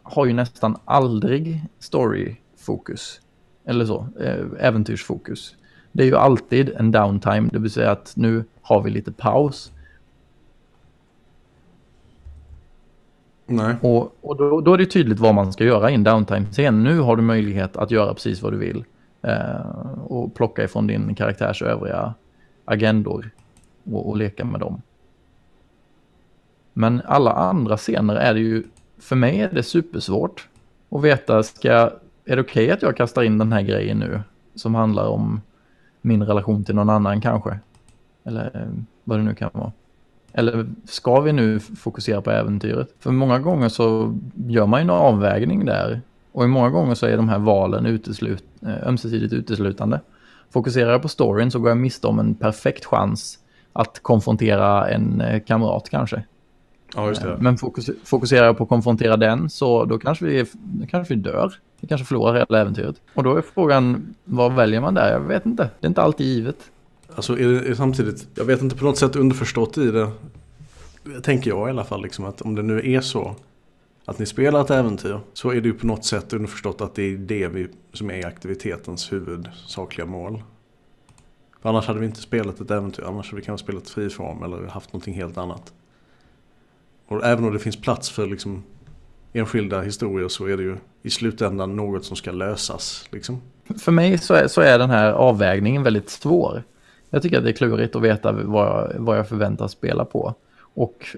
[0.02, 3.20] har ju nästan aldrig story-fokus.
[3.64, 5.56] Eller så, eh, äventyrsfokus.
[5.92, 9.72] Det är ju alltid en downtime, det vill säga att nu har vi lite paus.
[13.46, 13.74] Nej.
[13.82, 16.82] Och, och då, då, är det tydligt vad man ska göra i en downtime-scen.
[16.82, 18.84] Nu har du möjlighet att göra precis vad du vill.
[19.22, 19.60] Eh,
[20.04, 22.14] och plocka ifrån din karaktärs övriga
[22.64, 23.30] agendor
[23.84, 24.82] och, och leka med dem.
[26.72, 28.64] Men alla andra scener är det ju,
[28.98, 30.48] för mig är det supersvårt
[30.90, 31.72] att veta, ska,
[32.24, 34.20] är det okej okay att jag kastar in den här grejen nu
[34.54, 35.40] som handlar om
[36.00, 37.58] min relation till någon annan kanske?
[38.24, 39.72] Eller eh, vad det nu kan vara.
[40.32, 42.94] Eller ska vi nu fokusera på äventyret?
[42.98, 46.00] För många gånger så gör man ju en avvägning där.
[46.32, 50.00] Och i många gånger så är de här valen uteslut, eh, ömsesidigt uteslutande.
[50.50, 53.38] Fokuserar jag på storyn så går jag miste om en perfekt chans
[53.72, 56.24] att konfrontera en eh, kamrat kanske.
[56.94, 57.36] Ja.
[57.40, 61.20] Men fokus, fokuserar jag på att konfrontera den så då kanske vi, då kanske vi
[61.20, 61.54] dör.
[61.80, 62.96] Vi kanske förlorar hela äventyret.
[63.14, 65.12] Och då är frågan, vad väljer man där?
[65.12, 65.70] Jag vet inte.
[65.80, 66.56] Det är inte alltid givet.
[67.14, 70.10] Alltså är det, är samtidigt, jag vet inte på något sätt underförstått i det.
[71.22, 73.34] Tänker jag i alla fall liksom att om det nu är så
[74.04, 77.02] att ni spelar ett äventyr så är det ju på något sätt underförstått att det
[77.02, 80.42] är det vi, som är aktivitetens huvudsakliga mål.
[81.62, 84.66] För annars hade vi inte spelat ett äventyr, annars hade vi kanske spelat friform eller
[84.66, 85.72] haft någonting helt annat.
[87.10, 88.62] Och även om det finns plats för liksom
[89.32, 93.08] enskilda historier så är det ju i slutändan något som ska lösas.
[93.10, 93.40] Liksom.
[93.78, 96.62] För mig så är, så är den här avvägningen väldigt svår.
[97.10, 100.34] Jag tycker att det är klurigt att veta vad jag, vad jag förväntas spela på.
[100.74, 101.16] Och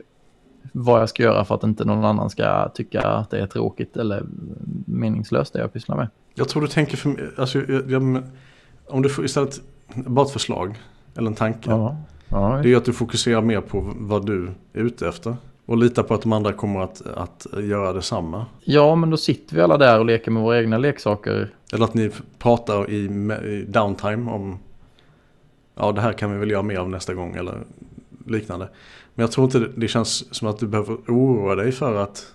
[0.72, 3.96] vad jag ska göra för att inte någon annan ska tycka att det är tråkigt
[3.96, 4.24] eller
[4.86, 6.08] meningslöst det jag pysslar med.
[6.34, 8.22] Jag tror du tänker för alltså, jag, jag,
[8.86, 9.60] om du får istället
[9.94, 10.80] bara ett förslag
[11.16, 11.70] eller en tanke.
[11.70, 11.96] Ja,
[12.28, 15.36] ja, det är att du fokuserar mer på vad du är ute efter.
[15.66, 18.46] Och lita på att de andra kommer att, att göra detsamma.
[18.60, 21.54] Ja, men då sitter vi alla där och leker med våra egna leksaker.
[21.72, 23.04] Eller att ni pratar i,
[23.44, 24.58] i downtime om
[25.74, 27.58] ja, det här kan vi väl göra mer av nästa gång eller
[28.26, 28.68] liknande.
[29.14, 32.34] Men jag tror inte det känns som att du behöver oroa dig för att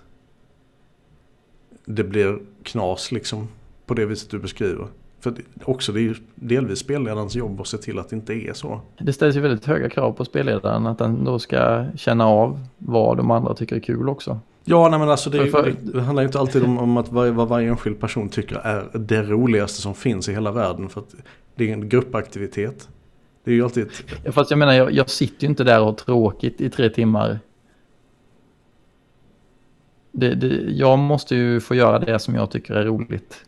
[1.84, 3.48] det blir knas liksom
[3.86, 4.86] på det viset du beskriver.
[5.20, 8.52] För också det är ju delvis spelledarens jobb att se till att det inte är
[8.52, 8.80] så.
[8.98, 13.16] Det ställs ju väldigt höga krav på spelledaren att den då ska känna av vad
[13.16, 14.40] de andra tycker är kul också.
[14.64, 17.12] Ja, nej men alltså det, för, det, det handlar ju inte alltid om, om att
[17.12, 20.88] var, vad varje enskild person tycker är det roligaste som finns i hela världen.
[20.88, 21.14] För att
[21.54, 22.88] det är en gruppaktivitet.
[23.44, 24.04] Det är ju alltid ett...
[24.24, 26.90] Ja, fast jag menar, jag, jag sitter ju inte där och har tråkigt i tre
[26.90, 27.38] timmar.
[30.12, 33.44] Det, det, jag måste ju få göra det som jag tycker är roligt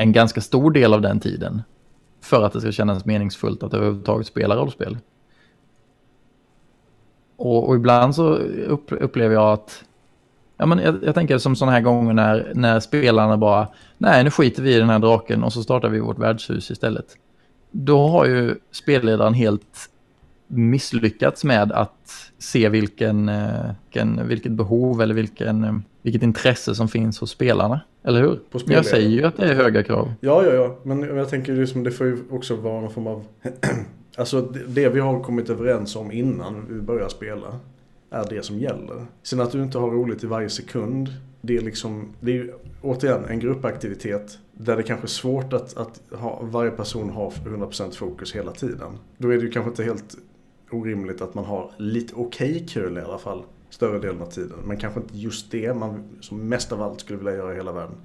[0.00, 1.62] en ganska stor del av den tiden
[2.20, 4.98] för att det ska kännas meningsfullt att överhuvudtaget spela rollspel.
[7.36, 8.34] Och, och ibland så
[8.66, 9.84] upp, upplever jag att
[10.56, 14.30] Ja, men jag, jag tänker som sådana här gånger när, när spelarna bara nej nu
[14.30, 17.16] skiter vi i den här draken och så startar vi vårt värdshus istället.
[17.70, 19.90] Då har ju spelledaren helt
[20.46, 26.88] misslyckats med att se vilken, eh, vilken, vilket behov eller vilken, eh, vilket intresse som
[26.88, 27.80] finns hos spelarna.
[28.02, 28.40] Eller hur?
[28.66, 30.12] jag säger ju att det är höga krav.
[30.20, 30.76] Ja, ja, ja.
[30.82, 33.24] Men jag tänker liksom, det får ju också vara någon form av...
[34.16, 37.58] alltså det vi har kommit överens om innan vi börjar spela
[38.10, 39.06] är det som gäller.
[39.22, 41.08] Sen att du inte har roligt i varje sekund.
[41.40, 45.76] Det är liksom, det är ju återigen en gruppaktivitet där det kanske är svårt att,
[45.76, 48.98] att ha, varje person har 100% fokus hela tiden.
[49.18, 50.16] Då är det ju kanske inte helt
[50.70, 54.58] orimligt att man har lite okej okay kul i alla fall större delen av tiden.
[54.64, 57.72] Men kanske inte just det man som mest av allt skulle vilja göra i hela
[57.72, 57.96] världen.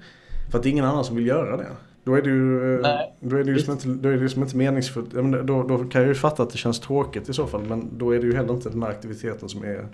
[0.50, 1.68] För att det är ingen annan som vill göra det.
[2.04, 3.16] Då är det ju, eh, Nej.
[3.20, 5.10] då är det ju som inte, då är det ju som inte meningsfullt.
[5.44, 7.62] Då, då kan jag ju fatta att det känns tråkigt i så fall.
[7.62, 9.88] Men då är det ju heller inte den här aktiviteten som är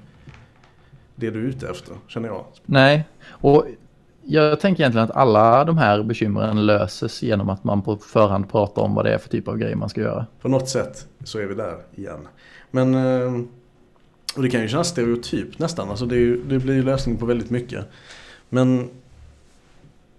[1.17, 2.45] det du är ute efter, känner jag.
[2.65, 3.67] Nej, och
[4.23, 8.83] jag tänker egentligen att alla de här bekymren löses genom att man på förhand pratar
[8.83, 10.27] om vad det är för typ av grej man ska göra.
[10.41, 12.29] På något sätt så är vi där igen.
[12.71, 13.45] Men, eh,
[14.37, 15.91] och det kan ju kännas stereotypt nästan.
[15.91, 17.85] Alltså det, är ju, det blir ju lösningen på väldigt mycket.
[18.49, 18.89] Men,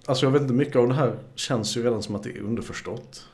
[0.06, 2.41] alltså jag vet inte, mycket av det här känns ju redan som att det är
[2.41, 3.28] underförstått.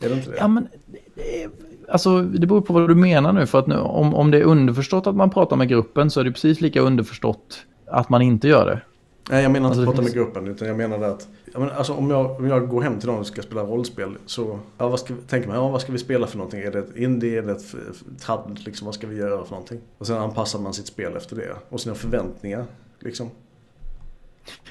[0.00, 0.36] Är det inte det?
[0.36, 0.68] Ja, men
[1.14, 1.48] det,
[1.88, 3.46] alltså, det beror på vad du menar nu.
[3.46, 6.24] För att nu, om, om det är underförstått att man pratar med gruppen så är
[6.24, 8.80] det precis lika underförstått att man inte gör det.
[9.30, 10.46] Nej, jag menar inte Alltså, prata finns- med gruppen.
[10.48, 13.18] Utan jag menar att jag menar, alltså, om, jag, om jag går hem till någon
[13.18, 15.98] och ska spela rollspel så ja, vad ska, vi- tänker man, ja, vad ska vi
[15.98, 16.60] spela för någonting?
[16.60, 17.38] Är det ett indie?
[17.38, 18.60] Är det ett f- f- trad?
[18.64, 19.80] Liksom, vad ska vi göra för någonting?
[19.98, 21.56] Och sen anpassar man sitt spel efter det.
[21.68, 22.64] Och sina förväntningar.
[22.98, 23.30] Liksom.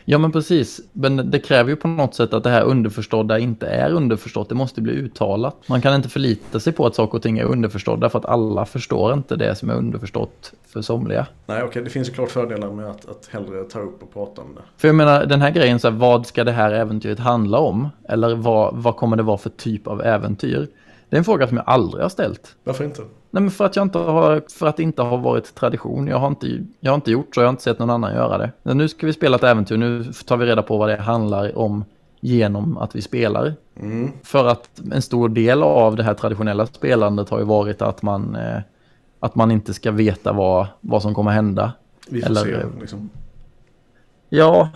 [0.06, 0.82] Ja, men precis.
[0.94, 4.50] Men det kräver ju på något sätt att det här underförstådda inte är underförstått.
[4.50, 5.56] Det måste bli uttalat.
[5.68, 8.66] Man kan inte förlita sig på att saker och ting är underförstådda för att alla
[8.66, 11.28] förstår inte det som är underförstått för somliga.
[11.46, 14.42] Nej, okej, det finns ju klart fördelar med att, att hellre ta upp och prata
[14.42, 14.62] om det.
[14.78, 17.90] För jag menar, den här grejen, så här, vad ska det här äventyret handla om?
[18.10, 20.68] Eller vad, vad kommer det vara för typ av äventyr?
[21.10, 22.56] Det är en fråga som jag aldrig har ställt.
[22.64, 23.02] Varför inte?
[23.32, 26.08] Nej, men för att, jag inte har, för att det inte har varit tradition.
[26.08, 28.38] Jag har, inte, jag har inte gjort så, jag har inte sett någon annan göra
[28.38, 28.52] det.
[28.64, 31.58] Men nu ska vi spela ett äventyr, nu tar vi reda på vad det handlar
[31.58, 31.86] om
[32.20, 33.54] genom att vi spelar.
[33.80, 34.12] Mm.
[34.24, 38.36] För att en stor del av det här traditionella spelandet har ju varit att man,
[38.36, 38.60] eh,
[39.20, 41.74] att man inte ska veta vad, vad som kommer hända.
[42.10, 42.80] Vi får Eller- se.
[42.80, 43.10] Liksom.
[44.30, 44.70] Ja,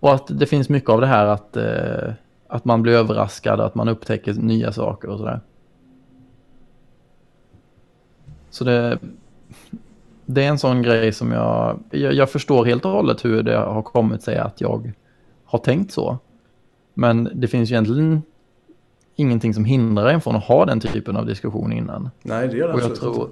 [0.00, 2.12] och att det finns mycket av det här att, eh,
[2.48, 5.40] att man blir överraskad, att man upptäcker nya saker och sådär.
[8.56, 8.98] Så det,
[10.26, 13.56] det är en sån grej som jag, jag, jag förstår helt och hållet hur det
[13.56, 14.92] har kommit sig att jag
[15.44, 16.18] har tänkt så.
[16.94, 18.22] Men det finns ju egentligen
[19.16, 22.10] ingenting som hindrar en från att ha den typen av diskussion innan.
[22.22, 23.28] Nej, det gör det Och jag absolut tror,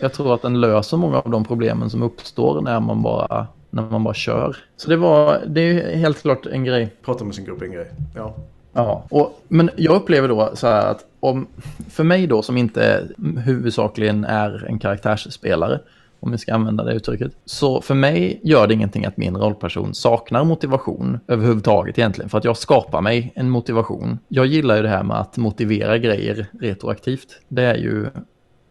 [0.00, 3.82] jag tror att den löser många av de problemen som uppstår när man bara, när
[3.82, 4.56] man bara kör.
[4.76, 6.94] Så det var, det är helt klart en grej.
[7.02, 7.90] Prata med sin grupp är en grej.
[8.16, 8.34] Ja.
[8.72, 11.46] Ja, och, men jag upplever då så här att om,
[11.88, 13.08] för mig då som inte
[13.44, 15.80] huvudsakligen är en karaktärsspelare,
[16.20, 19.94] om vi ska använda det uttrycket, så för mig gör det ingenting att min rollperson
[19.94, 24.18] saknar motivation överhuvudtaget egentligen, för att jag skapar mig en motivation.
[24.28, 27.28] Jag gillar ju det här med att motivera grejer retroaktivt.
[27.48, 28.06] Det är ju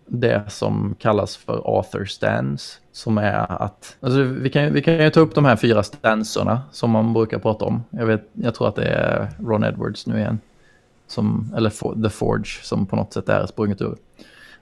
[0.08, 2.76] det som kallas för author stance.
[2.92, 5.84] Som är att, alltså vi kan, ju- vi kan ju ta upp de här fyra
[5.84, 7.84] stanserna som man brukar prata om.
[7.90, 10.40] Jag, vet, jag tror att det är Ron Edwards nu igen.
[11.10, 13.98] Som, eller For- The Forge som på något sätt är sprunget ur.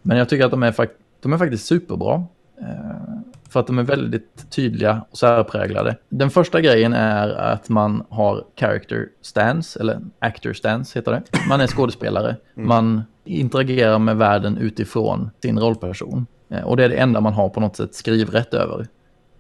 [0.02, 0.76] Men jag tycker att de är,
[1.22, 2.24] de är faktiskt superbra.
[2.62, 3.18] Eh,
[3.50, 5.96] för att de är väldigt tydliga och särpräglade.
[6.10, 11.24] Den första grejen är att man har character stance, eller actor stance heter det.
[11.50, 12.36] Man är skådespelare.
[12.68, 16.26] Man interagerar med världen utifrån sin rollperson.
[16.50, 18.88] Eh, Och det är det enda man har på något sätt skrivrätt över.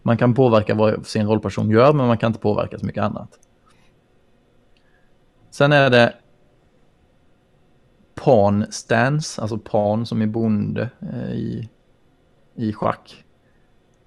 [0.01, 3.29] Man kan påverka vad sin rollperson gör, men man kan inte påverka så mycket annat.
[5.51, 6.13] Sen är det
[8.23, 11.69] pan stance, alltså PAN som är bonde eh, i,
[12.55, 13.23] i schack.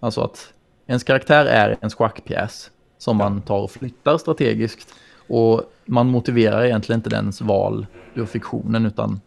[0.00, 0.52] Alltså att
[0.86, 4.94] ens karaktär är en schackpjäs som man tar och flyttar strategiskt.
[5.28, 9.20] Och man motiverar egentligen inte dens val ur fiktionen utan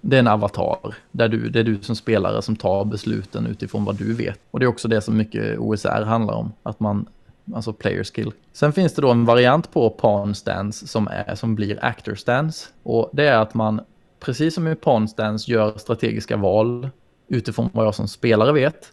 [0.00, 0.94] det är en avatar.
[1.10, 4.40] Där du, det är du som spelare som tar besluten utifrån vad du vet.
[4.50, 6.52] Och det är också det som mycket OSR handlar om.
[6.62, 7.06] Att man,
[7.54, 8.32] alltså player skill.
[8.52, 12.68] Sen finns det då en variant på pawn stance som, är, som blir actor stance.
[12.82, 13.80] Och det är att man,
[14.22, 16.88] precis som i pawn stance, gör strategiska val
[17.28, 18.92] utifrån vad jag som spelare vet.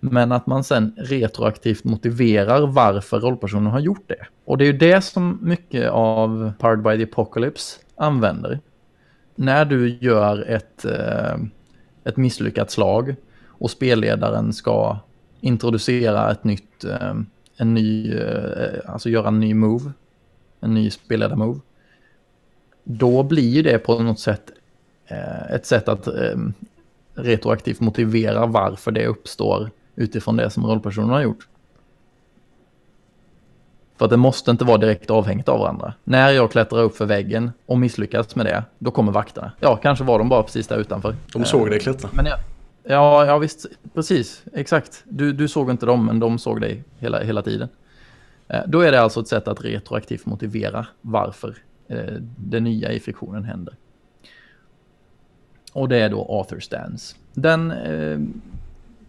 [0.00, 4.26] Men att man sen retroaktivt motiverar varför rollpersonen har gjort det.
[4.44, 8.60] Och det är ju det som mycket av Powered by the Apocalypse använder.
[9.34, 11.36] När du gör ett, eh,
[12.04, 13.14] ett misslyckat slag
[13.46, 14.98] och spelledaren ska
[15.40, 17.14] introducera ett nytt, eh,
[17.56, 19.92] en ny, eh, alltså göra en ny move,
[20.60, 21.60] en ny spelledarmove.
[22.84, 24.52] Då blir ju det på något sätt
[25.50, 26.36] ett sätt att eh,
[27.14, 31.46] retroaktivt motivera varför det uppstår utifrån det som rollpersonen har gjort.
[33.96, 35.94] För att det måste inte vara direkt avhängigt av varandra.
[36.04, 39.52] När jag klättrar upp för väggen och misslyckas med det, då kommer vakterna.
[39.60, 41.14] Ja, kanske var de bara precis där utanför.
[41.32, 42.10] De såg dig klättra.
[42.12, 42.36] Men ja,
[42.84, 45.02] ja, ja visst, precis, exakt.
[45.04, 47.68] Du, du såg inte dem, men de såg dig hela, hela tiden.
[48.48, 51.56] Eh, Då är det alltså ett sätt att retroaktivt motivera varför
[51.88, 53.74] eh, det nya i fiktionen händer.
[55.72, 57.16] Och det är då author stance.
[57.34, 58.18] Den eh,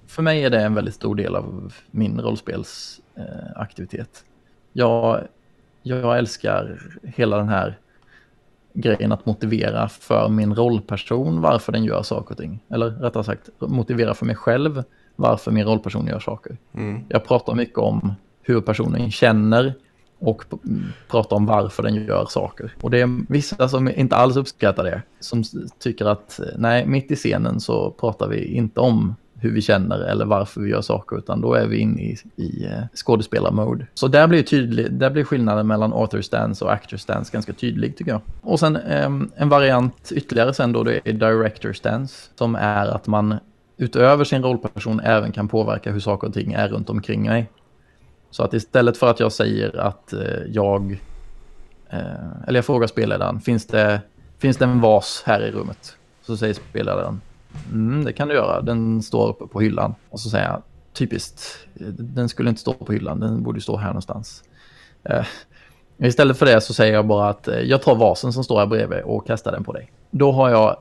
[0.07, 4.25] för mig är det en väldigt stor del av min rollspelsaktivitet.
[4.73, 5.27] Jag,
[5.81, 7.77] jag älskar hela den här
[8.73, 12.59] grejen att motivera för min rollperson varför den gör saker och ting.
[12.69, 14.83] Eller rättare sagt, motivera för mig själv
[15.15, 16.57] varför min rollperson gör saker.
[16.73, 17.03] Mm.
[17.09, 19.73] Jag pratar mycket om hur personen känner
[20.21, 20.43] och
[21.07, 22.73] pratar om varför den gör saker.
[22.81, 25.43] Och det är vissa som inte alls uppskattar det, som
[25.79, 30.25] tycker att nej, mitt i scenen så pratar vi inte om hur vi känner eller
[30.25, 33.87] varför vi gör saker, utan då är vi inne i, i eh, skådespelarmode.
[33.93, 37.97] Så där blir, tydlig, där blir skillnaden mellan author stance och actor stance ganska tydlig
[37.97, 38.21] tycker jag.
[38.41, 43.07] Och sen ehm, en variant ytterligare sen då det är director stance, som är att
[43.07, 43.35] man
[43.77, 47.49] utöver sin rollperson även kan påverka hur saker och ting är runt omkring mig.
[48.31, 50.91] Så att istället för att jag säger att eh, jag,
[51.89, 54.01] eh, eller jag frågar spelledaren, finns det,
[54.39, 55.95] finns det en vas här i rummet?
[56.21, 57.21] Så säger spelledaren,
[57.71, 58.61] Mm, det kan du göra.
[58.61, 59.95] Den står uppe på hyllan.
[60.09, 60.61] Och så säger jag,
[60.93, 61.67] typiskt,
[61.97, 64.43] den skulle inte stå på hyllan, den borde stå här någonstans.
[65.09, 65.25] Uh,
[65.97, 69.01] istället för det så säger jag bara att jag tar vasen som står här bredvid
[69.01, 69.91] och kastar den på dig.
[70.11, 70.77] Då har jag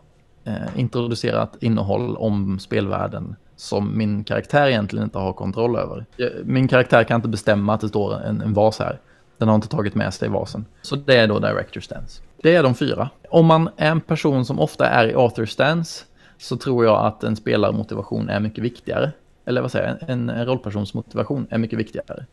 [0.77, 6.07] introducerat innehåll om spelvärlden som min karaktär egentligen inte har kontroll över.
[6.45, 9.01] Min karaktär kan inte bestämma att det står en, en vas här.
[9.39, 10.65] Den har inte tagit med sig vasen.
[10.83, 12.23] Så det är då Director Stance.
[12.43, 13.11] Det är de fyra.
[13.31, 16.05] Om man är en person som ofta är i Author Stance
[16.39, 19.13] så tror jag att en spelarmotivation är mycket viktigare.
[19.45, 22.27] Eller vad säger jag, en, en rollpersons motivation är mycket viktigare.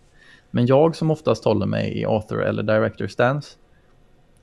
[0.51, 3.49] Men jag som oftast håller mig i author eller director stance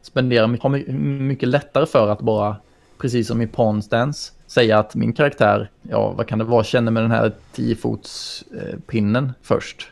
[0.03, 2.57] spenderar, har mycket lättare för att bara,
[3.01, 6.93] precis som i pawn stance, säga att min karaktär, ja vad kan det vara, känner
[6.93, 9.91] med den här 10-fotspinnen eh, först.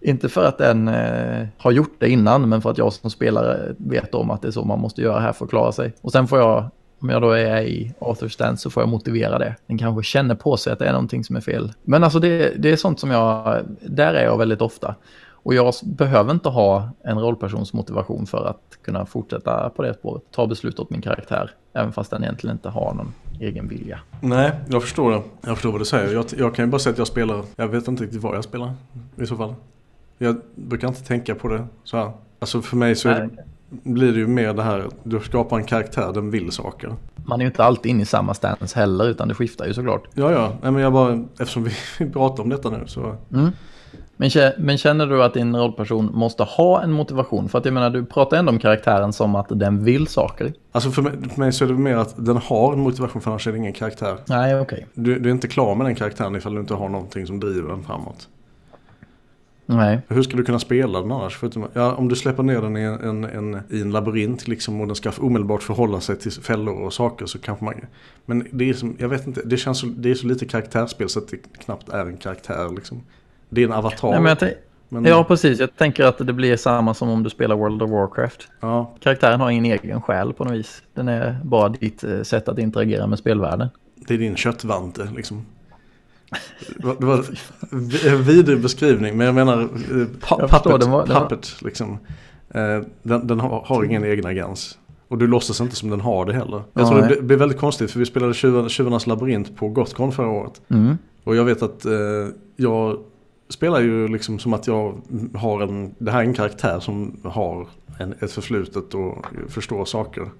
[0.00, 3.74] Inte för att den eh, har gjort det innan, men för att jag som spelare
[3.78, 5.92] vet om att det är så man måste göra här för att klara sig.
[6.00, 6.70] Och sen får jag
[7.04, 9.56] om jag då är i author stance så får jag motivera det.
[9.66, 11.72] Den kanske känner på sig att det är någonting som är fel.
[11.82, 14.94] Men alltså det, det är sånt som jag, där är jag väldigt ofta.
[15.44, 20.22] Och jag behöver inte ha en rollpersons motivation för att kunna fortsätta på det spåret.
[20.30, 24.00] Ta beslut åt min karaktär, även fast den egentligen inte har någon egen vilja.
[24.20, 25.22] Nej, jag förstår det.
[25.40, 26.12] Jag förstår vad du säger.
[26.14, 28.44] Jag, jag kan ju bara säga att jag spelar, jag vet inte riktigt vad jag
[28.44, 28.72] spelar
[29.16, 29.54] i så fall.
[30.18, 32.12] Jag brukar inte tänka på det så här.
[32.38, 33.30] Alltså för mig så det,
[33.68, 36.94] blir det ju mer det här, du skapar en karaktär, den vill saker.
[37.16, 40.04] Man är ju inte alltid inne i samma stance heller, utan det skiftar ju såklart.
[40.14, 43.16] Ja, ja, Nej, men jag bara, eftersom vi pratar om detta nu så...
[43.32, 43.50] Mm.
[44.16, 47.48] Men, men känner du att din rollperson måste ha en motivation?
[47.48, 50.52] För att jag menar, du pratar ändå om karaktären som att den vill saker.
[50.72, 53.30] Alltså för mig, för mig så är det mer att den har en motivation för
[53.30, 54.16] annars är det ingen karaktär.
[54.26, 54.76] Nej, okej.
[54.76, 55.04] Okay.
[55.04, 57.68] Du, du är inte klar med den karaktären ifall du inte har någonting som driver
[57.68, 58.28] den framåt.
[59.66, 60.00] Nej.
[60.08, 61.36] Hur ska du kunna spela den annars?
[61.36, 64.86] Förutom, ja, om du släpper ner den i en, en, i en labyrint liksom, och
[64.86, 67.74] den ska omedelbart förhålla sig till fällor och saker så kanske man...
[68.26, 71.08] Men det är som, jag vet inte, det känns så, det är så lite karaktärsspel
[71.08, 73.02] så att det knappt är en karaktär liksom.
[73.50, 74.10] En avatar.
[74.10, 74.36] Nej, men
[74.94, 75.04] men...
[75.04, 75.60] Ja, precis.
[75.60, 78.48] Jag tänker att det blir samma som om du spelar World of Warcraft.
[78.60, 78.94] Ja.
[79.00, 80.82] Karaktären har ingen egen själ på något vis.
[80.94, 83.68] Den är bara ditt eh, sätt att interagera med spelvärlden.
[84.08, 85.46] Det är din köttvante liksom.
[86.98, 87.24] Det var
[88.06, 89.68] en vidrig beskrivning, men jag menar eh,
[90.30, 91.98] jag puppet, den var, den puppet liksom.
[92.50, 94.78] Eh, den, den har, har, ingen egen agens.
[95.08, 96.62] Och du låtsas inte som den har det heller.
[96.72, 100.60] Jag tror det blir väldigt konstigt för vi spelade Tjuvarnas labyrint på Gotcon förra året.
[100.68, 100.98] Mm.
[101.24, 101.92] Och jag vet att eh,
[102.56, 102.98] jag
[103.48, 105.00] spelar ju liksom som att jag
[105.34, 110.30] har en, det här är en karaktär som har en, ett förflutet och förstår saker.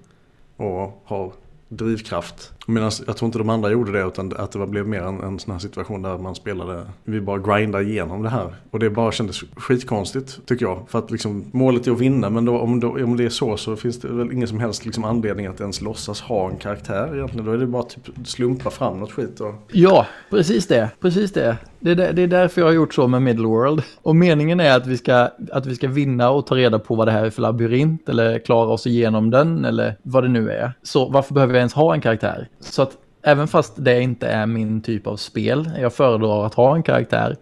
[0.57, 1.33] Och har
[1.69, 2.53] drivkraft.
[2.65, 5.39] Medan jag tror inte de andra gjorde det utan att det blev mer en, en
[5.39, 8.55] sån här situation där man spelade, vi bara grindade igenom det här.
[8.71, 10.85] Och det bara kändes skitkonstigt tycker jag.
[10.89, 13.57] För att liksom, målet är att vinna men då, om, då, om det är så
[13.57, 17.15] så finns det väl ingen som helst liksom, anledning att ens låtsas ha en karaktär
[17.15, 17.45] egentligen.
[17.45, 19.39] Då är det bara typ slumpa fram något skit.
[19.39, 19.53] Och...
[19.71, 20.89] Ja, precis det.
[21.01, 21.57] Precis det.
[21.79, 23.83] Det är, det är därför jag har gjort så med middle world.
[24.01, 27.07] Och meningen är att vi, ska, att vi ska vinna och ta reda på vad
[27.07, 30.73] det här är för labyrint eller klara oss igenom den eller vad det nu är.
[30.83, 32.47] Så varför behöver vi ens ha en karaktär?
[32.71, 36.75] Så att även fast det inte är min typ av spel, jag föredrar att ha
[36.75, 37.35] en karaktär,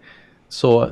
[0.50, 0.90] så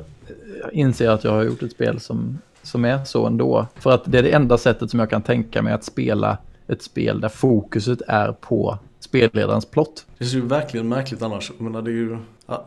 [0.72, 3.66] inser jag att jag har gjort ett spel som, som är så ändå.
[3.74, 6.38] För att det är det enda sättet som jag kan tänka mig att spela
[6.68, 10.06] ett spel där fokuset är på spelledarens plott.
[10.18, 11.52] Det är ju verkligen märkligt annars.
[11.58, 12.18] Jag menar, det är ju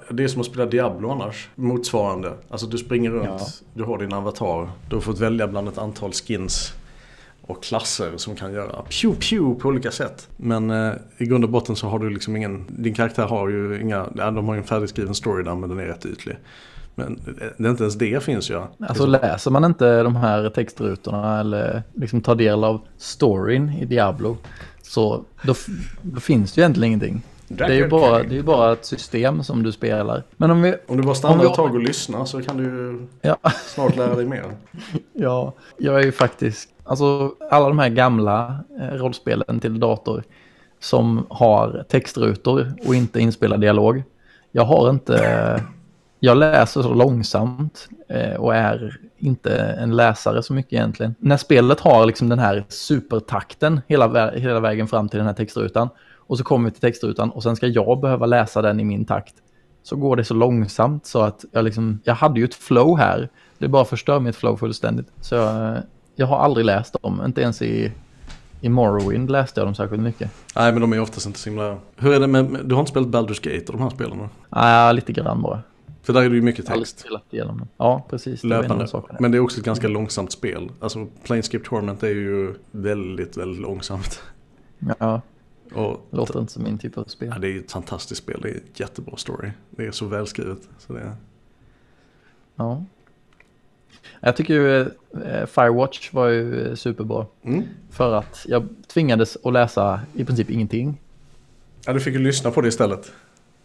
[0.10, 1.50] det är som att spela Diablo annars.
[1.56, 2.34] Motsvarande.
[2.50, 3.40] Alltså du springer runt, ja.
[3.74, 4.70] du har din avatar.
[4.90, 6.74] Du har fått välja bland ett antal skins
[7.48, 10.28] och klasser som kan göra pew pew på olika sätt.
[10.38, 13.82] Men eh, i grund och botten så har du liksom ingen, din karaktär har ju
[13.82, 16.38] inga, ja, de har ju en färdigskriven story där men den är rätt ytlig.
[16.96, 18.62] Men eh, det är inte ens det finns ju.
[18.80, 24.38] Alltså läser man inte de här textrutorna eller liksom tar del av storyn i Diablo
[24.82, 25.54] så då,
[26.02, 27.24] då finns det ju egentligen ingenting.
[27.48, 30.24] Det är ju bara, det är bara ett system som du spelar.
[30.38, 30.76] Men om vi...
[30.88, 33.38] Om du bara stannar ett tag och lyssnar så kan du ju ja.
[33.66, 34.46] snart lära dig mer.
[35.14, 36.70] ja, jag är ju faktiskt...
[36.84, 40.24] Alltså alla de här gamla eh, rollspelen till dator
[40.80, 44.04] som har textrutor och inte inspelad dialog.
[44.52, 45.64] Jag har inte...
[46.26, 51.16] Jag läser så långsamt eh, och är inte en läsare så mycket egentligen.
[51.20, 55.90] När spelet har liksom den här supertakten hela, hela vägen fram till den här textrutan
[56.16, 59.06] och så kommer vi till textrutan och sen ska jag behöva läsa den i min
[59.06, 59.34] takt.
[59.84, 63.30] Så går det så långsamt så att jag liksom, jag hade ju ett flow här.
[63.58, 65.08] Det bara förstör mitt flow fullständigt.
[65.22, 65.78] Så jag,
[66.16, 67.92] jag har aldrig läst dem, inte ens i,
[68.62, 70.32] i Morrowind läste jag dem särskilt mycket.
[70.56, 71.78] Nej, men de är oftast inte så himla...
[71.96, 74.30] Hur är det med, du har inte spelat Baldur's Gate och de här spelen?
[74.50, 75.62] Nej, lite grann bara.
[76.06, 77.06] För där är det ju mycket text.
[77.30, 77.68] Igenom.
[77.78, 78.44] Ja, precis.
[78.44, 78.88] Löpande.
[79.20, 80.72] Men det är också ett ganska långsamt spel.
[80.80, 84.22] Alltså Planescape Torment är ju väldigt, väldigt långsamt.
[85.00, 85.22] Ja.
[85.74, 87.30] Och, Låter inte som min typ av spel.
[87.34, 88.40] Ja, det är ett fantastiskt spel.
[88.42, 89.52] Det är ett jättebra story.
[89.70, 90.60] Det är så välskrivet.
[90.78, 91.16] Så det är...
[92.56, 92.84] Ja.
[94.20, 97.26] Jag tycker ju eh, Firewatch var ju superbra.
[97.44, 97.64] Mm.
[97.90, 101.02] För att jag tvingades att läsa i princip ingenting.
[101.86, 103.12] Ja, du fick ju lyssna på det istället.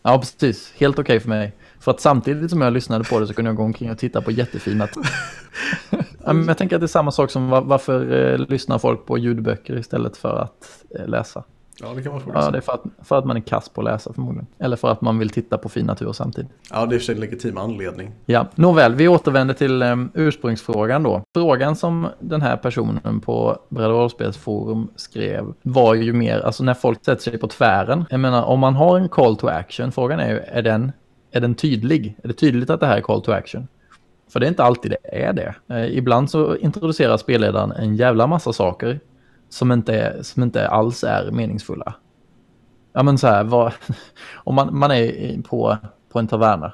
[0.03, 0.73] Ja, precis.
[0.77, 1.53] Helt okej okay för mig.
[1.81, 4.23] För att samtidigt som jag lyssnade på det så kunde jag gå omkring och titta
[4.23, 4.89] på jättefina...
[6.25, 9.19] ja, men jag tänker att det är samma sak som varför eh, lyssnar folk på
[9.19, 11.45] ljudböcker istället för att eh, läsa.
[11.83, 13.69] Ja, det kan man fråga Ja, det är för att, för att man är kass
[13.69, 14.47] på att läsa förmodligen.
[14.59, 16.51] Eller för att man vill titta på fin natur samtidigt.
[16.71, 18.13] Ja, det är för en legitim anledning.
[18.27, 21.23] Ja, nåväl, vi återvänder till um, ursprungsfrågan då.
[21.35, 27.23] Frågan som den här personen på Brädrollspelsforum skrev var ju mer, alltså när folk sätter
[27.23, 28.05] sig på tvären.
[28.11, 30.93] Jag menar, om man har en call to action, frågan är ju, är den,
[31.33, 32.17] är den tydlig?
[32.23, 33.69] Är det tydligt att det här är call to action?
[34.33, 35.55] För det är inte alltid det är det.
[35.69, 39.01] Eh, ibland så introducerar spelledaren en jävla massa saker
[39.51, 41.95] som inte, som inte alls är meningsfulla.
[42.93, 43.73] Ja men så här, vad,
[44.35, 45.77] om man, man är på,
[46.13, 46.73] på en taverna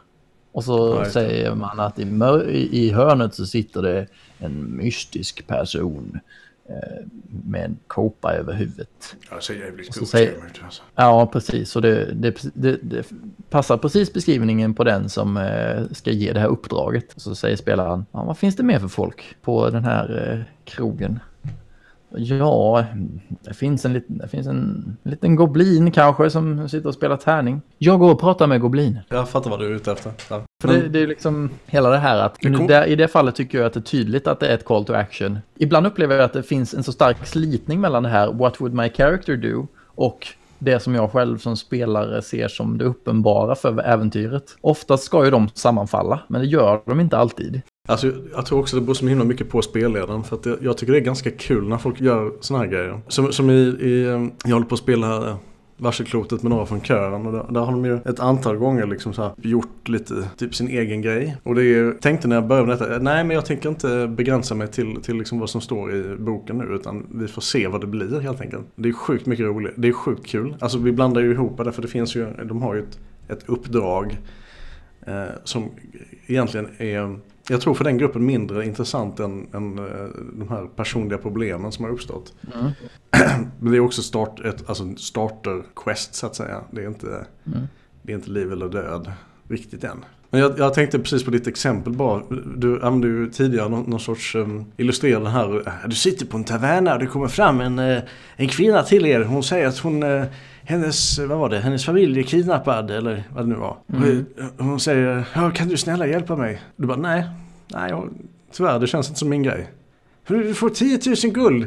[0.57, 1.11] och så Nej.
[1.11, 4.07] säger man att i, i hörnet så sitter det
[4.39, 6.21] en mystisk person
[6.69, 7.07] eh,
[7.45, 9.17] med en kåpa över huvudet.
[9.31, 10.61] Ja, det ser jävligt ut.
[10.65, 10.83] Alltså.
[10.95, 11.77] Ja, precis.
[11.77, 13.07] Och det, det, det, det,
[13.51, 17.15] passar precis beskrivningen på den som eh, ska ge det här uppdraget.
[17.17, 21.21] Så säger spelaren, ja, vad finns det mer för folk på den här eh, krogen?
[22.17, 22.85] Ja,
[23.41, 27.61] det finns en, liten, det finns en liten goblin kanske som sitter och spelar tärning.
[27.79, 28.99] Jag går och pratar med goblin.
[29.09, 30.13] Jag fattar vad du är ute efter.
[30.31, 30.43] Ja.
[30.63, 33.59] För det, det, är liksom hela det här att det där, i det fallet tycker
[33.59, 35.39] jag att det är tydligt att det är ett call to action.
[35.59, 38.75] Ibland upplever jag att det finns en så stark slitning mellan det här what would
[38.75, 40.27] my character do och
[40.59, 44.57] det som jag själv som spelare ser som det uppenbara för äventyret.
[44.61, 47.63] Oftast ska ju de sammanfalla, men det gör de inte alltid.
[47.87, 50.25] Alltså, jag tror också det beror så himla mycket på spelledaren.
[50.25, 53.01] För att det, jag tycker det är ganska kul när folk gör såna här grejer.
[53.09, 55.37] Som, som i, i, ehm, jag håller på att spela eh,
[55.77, 57.27] varselklotet med några från kören.
[57.27, 60.55] Och där, där, har de ju ett antal gånger liksom så här gjort lite typ
[60.55, 61.37] sin egen grej.
[61.43, 64.07] Och det är, tänkte när jag började med detta, eh, nej men jag tänker inte
[64.09, 66.75] begränsa mig till, till liksom vad som står i boken nu.
[66.75, 68.67] Utan vi får se vad det blir helt enkelt.
[68.75, 69.75] Det är sjukt mycket roligt.
[69.77, 70.57] Det är sjukt kul.
[70.61, 73.49] Alltså vi blandar ju ihop det för det finns ju, de har ju ett, ett
[73.49, 74.19] uppdrag.
[75.07, 75.71] Eh, som
[76.27, 77.19] egentligen är
[77.49, 79.85] jag tror för den gruppen mindre intressant än, än eh,
[80.33, 82.35] de här personliga problemen som har uppstått.
[82.55, 82.71] Mm.
[83.59, 86.65] Men det är också start, ett, alltså starter quest så att säga.
[86.71, 87.61] Det är, inte, mm.
[88.03, 89.13] det är inte liv eller död
[89.49, 90.05] riktigt än.
[90.37, 92.23] Men jag, jag, tänkte precis på ditt exempel bara.
[92.57, 95.63] Du använde ju tidigare någon, någon sorts um, illustrerande här.
[95.87, 98.01] Du sitter på en taverna och det kommer fram en, uh,
[98.37, 99.25] en kvinna till er.
[99.25, 100.25] Hon säger att hon uh,
[100.65, 103.77] hennes, vad var det, hennes familj är kidnappad eller vad det nu var.
[103.93, 104.27] Mm.
[104.59, 106.63] Hon säger, ja, kan du snälla hjälpa mig?
[106.77, 107.25] Du bara, nej,
[107.69, 108.09] nej, jag,
[108.53, 109.69] tyvärr det känns inte som min grej.
[110.29, 111.67] Du får 10 000 guld.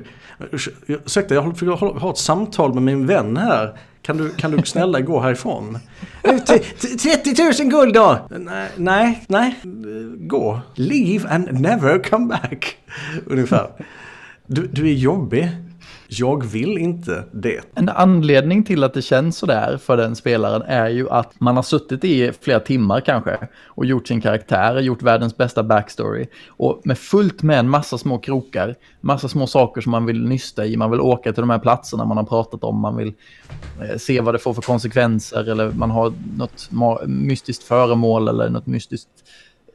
[0.88, 3.78] Ursäkta, jag har ha ett samtal med min vän här.
[4.02, 5.78] Kan du, kan du snälla gå härifrån?
[6.24, 8.28] Eh, 30 000 guld då!
[8.30, 9.60] Nej, nej, nej.
[10.18, 10.60] Gå.
[10.76, 12.78] Leave and never come back.
[13.26, 13.68] Ungefär.
[14.48, 15.50] Du, du är jobbig.
[16.12, 17.62] Jag vill inte det.
[17.76, 21.64] En anledning till att det känns sådär för den spelaren är ju att man har
[21.64, 26.98] suttit i flera timmar kanske och gjort sin karaktär, gjort världens bästa backstory och med
[26.98, 30.92] fullt med en massa små krokar, massa små saker som man vill nysta i, man
[30.92, 33.14] vill åka till de här platserna man har pratat om, man vill
[33.82, 36.70] eh, se vad det får för konsekvenser eller man har något
[37.08, 39.10] mystiskt föremål eller något mystiskt,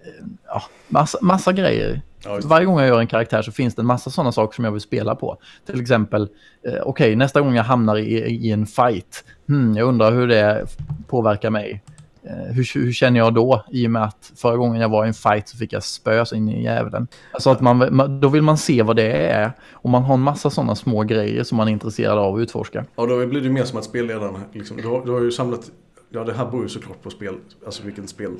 [0.05, 3.83] eh, ja, massa, massa grejer Ja, Varje gång jag gör en karaktär så finns det
[3.83, 5.37] en massa sådana saker som jag vill spela på.
[5.67, 6.29] Till exempel, eh,
[6.69, 10.67] okej, okay, nästa gång jag hamnar i, i en fight, hmm, jag undrar hur det
[11.07, 11.83] påverkar mig.
[12.27, 13.65] Eh, hur, hur, känner jag då?
[13.71, 16.25] I och med att förra gången jag var i en fight så fick jag spö
[16.35, 17.07] in i djävulen.
[17.33, 19.53] Alltså att man, då vill man se vad det är.
[19.73, 22.85] Och man har en massa sådana små grejer som man är intresserad av att utforska.
[22.97, 25.71] Ja, då blir det mer som att spelledaren, liksom, du, har, du har ju samlat
[26.15, 27.35] Ja, det här beror ju såklart på spel,
[27.67, 28.31] alltså vilken spel,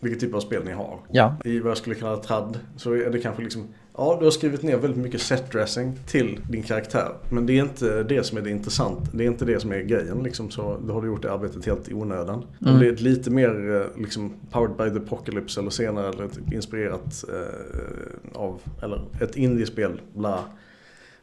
[0.00, 0.98] vilken typ av spel ni har.
[1.10, 1.36] Ja.
[1.44, 4.62] I vad jag skulle kalla trad så är det kanske liksom, ja du har skrivit
[4.62, 7.12] ner väldigt mycket setdressing till din karaktär.
[7.28, 9.80] Men det är inte det som är det intressant, det är inte det som är
[9.80, 10.50] grejen liksom.
[10.50, 12.44] Så då har du gjort det arbetet helt i onödan.
[12.60, 12.74] Mm.
[12.74, 16.52] Om det är lite mer eh, liksom powered by the apocalypse eller senare eller typ
[16.52, 20.44] inspirerat eh, av, eller ett indiespel, bla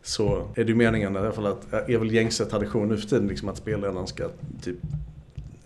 [0.04, 3.08] så är det ju meningen i alla fall att, är väl gängse tradition nu för
[3.08, 4.30] tiden liksom att spelledaren ska
[4.62, 4.78] typ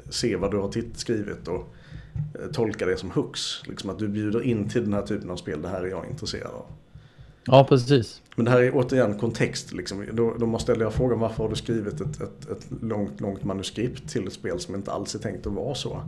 [0.10, 1.74] se vad du har skrivit och
[2.16, 3.40] eh, tolka det som hux.
[3.68, 6.06] Liksom att du bjuder in till den här typen av spel, det här är jag
[6.06, 6.66] intresserad av.
[7.46, 8.22] Ja, precis.
[8.36, 9.74] Men det här är återigen kontext.
[9.74, 10.06] Liksom.
[10.14, 14.10] Då, då måste jag frågan varför har du skrivit ett, ett, ett, långt, långt manuskript
[14.10, 16.02] till ett spel som inte alls är tänkt att vara så?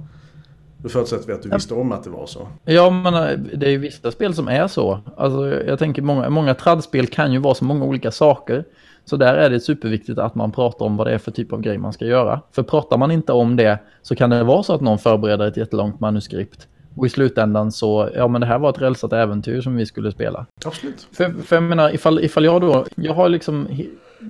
[0.77, 2.47] Då förutsätter vi att du visste om att det var så.
[2.65, 4.99] Ja, men eh, det är ju vissa spel som är så.
[5.17, 8.65] Alltså, jag tänker många, många tradspel kan ju vara så många olika saker.
[9.10, 11.62] Så där är det superviktigt att man pratar om vad det är för typ av
[11.62, 12.41] grej man ska göra.
[12.51, 15.57] För pratar man inte om det så kan det vara så att någon förbereder ett
[15.57, 16.68] jättelångt manuskript.
[16.95, 20.12] Och i slutändan så, ja men det här var ett rälsat äventyr som vi skulle
[20.12, 20.45] spela.
[20.66, 21.07] Absolut.
[21.12, 23.68] För, för jag menar, ifall, ifall jag då, jag har liksom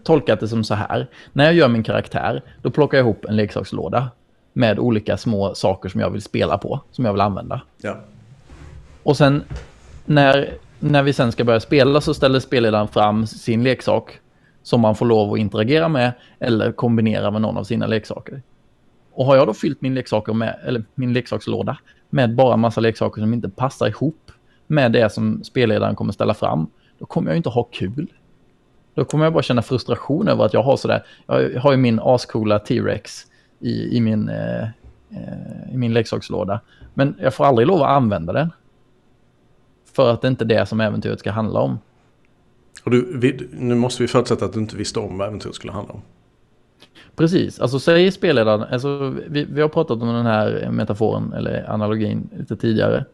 [0.04, 1.08] tolkat det som så här.
[1.34, 4.10] När jag gör min karaktär, då plockar jag ihop en leksakslåda
[4.54, 7.62] med olika små saker som jag vill spela på, som jag vill använda.
[7.78, 7.98] Ja.
[9.04, 9.44] Och sen
[10.06, 14.20] när, när vi sen ska börja spela så ställer spelledaren fram sin leksak
[14.70, 18.42] som man får lov att interagera med eller kombinera med någon av sina leksaker.
[19.12, 21.78] Och har jag då fyllt min, leksaker med, eller min leksakslåda
[22.10, 24.32] med bara en massa leksaker som inte passar ihop
[24.68, 26.68] med det som spelledaren kommer ställa fram,
[27.00, 28.14] då kommer jag inte ha kul.
[28.94, 32.00] Då kommer jag bara känna frustration över att jag har sådär, jag har ju min
[32.04, 33.26] ascoola T-Rex
[33.60, 34.64] i, i, min, eh,
[35.10, 36.60] eh, i min leksakslåda,
[36.94, 38.52] men jag får aldrig lov att använda den.
[39.96, 41.80] För att det inte är det som äventyret ska handla om.
[42.84, 45.94] Och du, nu måste vi förutsätta att du inte visste om vad äventyret skulle handla
[45.94, 46.02] om.
[47.16, 52.30] Precis, alltså säger spelledaren, alltså, vi, vi har pratat om den här metaforen eller analogin
[52.38, 53.06] lite tidigare.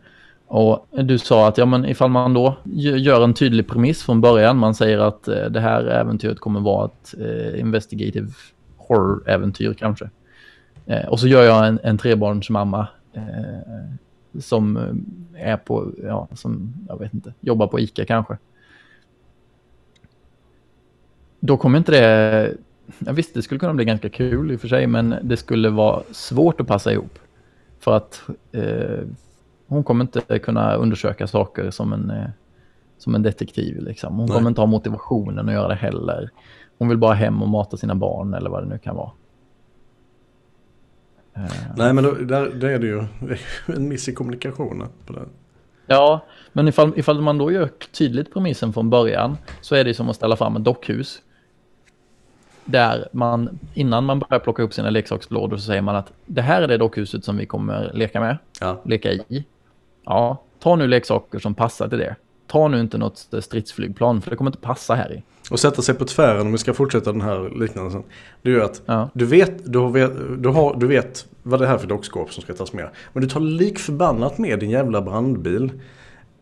[0.47, 4.57] Och du sa att ja, men ifall man då gör en tydlig premiss från början,
[4.57, 8.27] man säger att eh, det här äventyret kommer vara ett eh, investigative
[8.77, 10.09] horror-äventyr kanske.
[10.85, 16.73] Eh, och så gör jag en, en trebarnsmamma eh, som eh, är på, ja, som
[16.87, 18.37] jag vet inte, jobbar på ICA kanske
[21.45, 22.53] då kommer inte det...
[22.99, 25.69] Jag visste det skulle kunna bli ganska kul i och för sig, men det skulle
[25.69, 27.19] vara svårt att passa ihop.
[27.79, 28.21] För att
[28.51, 29.07] eh,
[29.67, 32.29] hon kommer inte kunna undersöka saker som en, eh,
[32.97, 33.81] som en detektiv.
[33.81, 34.15] Liksom.
[34.15, 34.35] Hon Nej.
[34.35, 36.29] kommer inte ha motivationen att göra det heller.
[36.77, 39.11] Hon vill bara hem och mata sina barn eller vad det nu kan vara.
[41.33, 41.41] Eh.
[41.77, 43.03] Nej, men då, där, där är det ju
[43.75, 44.87] en miss i kommunikationen.
[45.05, 45.25] På det.
[45.87, 50.09] Ja, men ifall, ifall man då gör tydligt premissen från början så är det som
[50.09, 51.21] att ställa fram ett dockhus
[52.65, 56.61] där man innan man börjar plocka upp sina leksakslådor så säger man att det här
[56.61, 58.81] är det dockhuset som vi kommer leka med, ja.
[58.85, 59.45] leka i.
[60.05, 62.15] Ja, ta nu leksaker som passar till det.
[62.47, 65.23] Ta nu inte något stridsflygplan för det kommer inte passa här i.
[65.51, 68.03] Och sätta sig på tvären om vi ska fortsätta den här liknelsen.
[68.41, 69.09] Det gör att ja.
[69.13, 72.53] du, vet, du, vet, du, har, du vet vad det är för dockskåp som ska
[72.53, 72.89] tas med.
[73.13, 75.71] Men du tar lik förbannat med din jävla brandbil.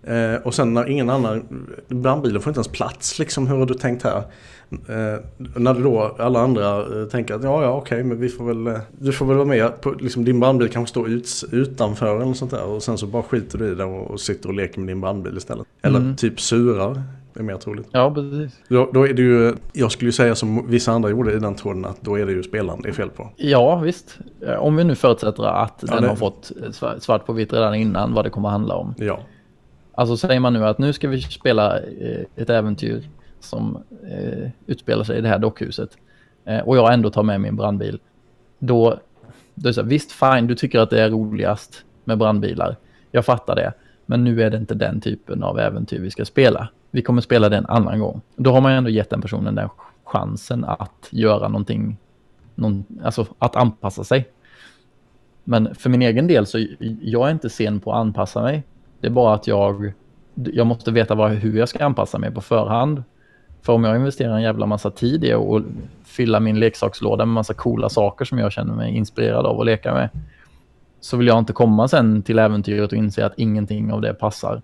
[0.03, 3.73] Eh, och sen när ingen annan, brandbilen får inte ens plats liksom, hur har du
[3.73, 4.23] tänkt här?
[4.71, 5.19] Eh,
[5.55, 8.67] när då alla andra eh, tänker att ja, ja okej, okay, men vi får väl,
[8.67, 9.81] eh, du får väl vara med.
[9.81, 13.23] På, liksom, din brandbil kanske står ut, utanför eller sånt där och sen så bara
[13.23, 15.67] skiter du i det och, och sitter och leker med din brandbil istället.
[15.81, 16.15] Eller mm.
[16.15, 17.03] typ surar.
[17.33, 17.87] Det är mer troligt.
[17.91, 18.59] Ja, precis.
[18.67, 21.55] Då, då, är det ju, jag skulle ju säga som vissa andra gjorde i den
[21.55, 23.29] tråden att då är det ju spelaren det är fel på.
[23.35, 24.17] Ja, visst.
[24.59, 26.09] Om vi nu förutsätter att ja, den det...
[26.09, 26.51] har fått
[26.99, 28.95] svart på vitt redan innan vad det kommer att handla om.
[28.97, 29.19] Ja.
[29.95, 35.03] Alltså säger man nu att nu ska vi spela eh, ett äventyr som eh, utspelar
[35.03, 35.97] sig i det här dockhuset
[36.45, 37.99] eh, och jag ändå tar med min brandbil,
[38.59, 38.99] då,
[39.55, 42.75] då är det så här, visst fine, du tycker att det är roligast med brandbilar.
[43.11, 43.73] Jag fattar det.
[44.05, 46.69] Men nu är det inte den typen av äventyr vi ska spela.
[46.91, 48.21] Vi kommer spela det en annan gång.
[48.35, 49.69] Då har man ju ändå gett den personen den
[50.03, 51.97] chansen att göra någonting,
[52.55, 54.29] någon, alltså att anpassa sig.
[55.43, 56.65] Men för min egen del så
[57.01, 58.63] jag är inte sen på att anpassa mig.
[59.03, 59.93] Det är bara att jag,
[60.33, 63.03] jag måste veta vad, hur jag ska anpassa mig på förhand.
[63.61, 65.63] För om jag investerar en jävla massa tid i att
[66.03, 69.93] fylla min leksakslåda med massa coola saker som jag känner mig inspirerad av att leka
[69.93, 70.09] med.
[70.99, 74.61] Så vill jag inte komma sen till äventyret och inse att ingenting av det passar.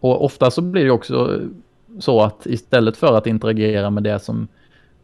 [0.00, 1.40] Och ofta så blir det också
[1.98, 4.48] så att istället för att interagera med det som,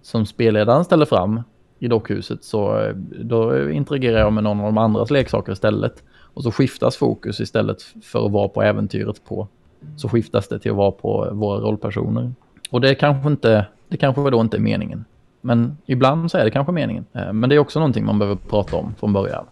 [0.02, 1.42] som spelledaren ställer fram
[1.80, 6.02] i dockhuset så eh, då interagerar jag med någon av de andras leksaker istället.
[6.34, 9.48] Och så skiftas fokus istället för att vara på äventyret på.
[9.96, 12.32] Så skiftas det till att vara på våra rollpersoner.
[12.70, 15.04] Och det kanske inte, det kanske då inte är meningen.
[15.40, 17.06] Men ibland så är det kanske meningen.
[17.12, 19.44] Eh, men det är också någonting man behöver prata om från början.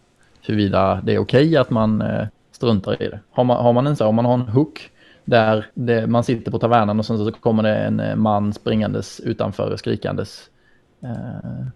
[0.47, 3.20] Huruvida det är okej okay att man eh, struntar i det.
[3.31, 4.91] Har man, har man en så, om man har en hook
[5.24, 9.76] där det, man sitter på tavernan och sen så kommer det en man springandes utanför
[9.76, 10.51] skrikandes.
[11.03, 11.66] Eh,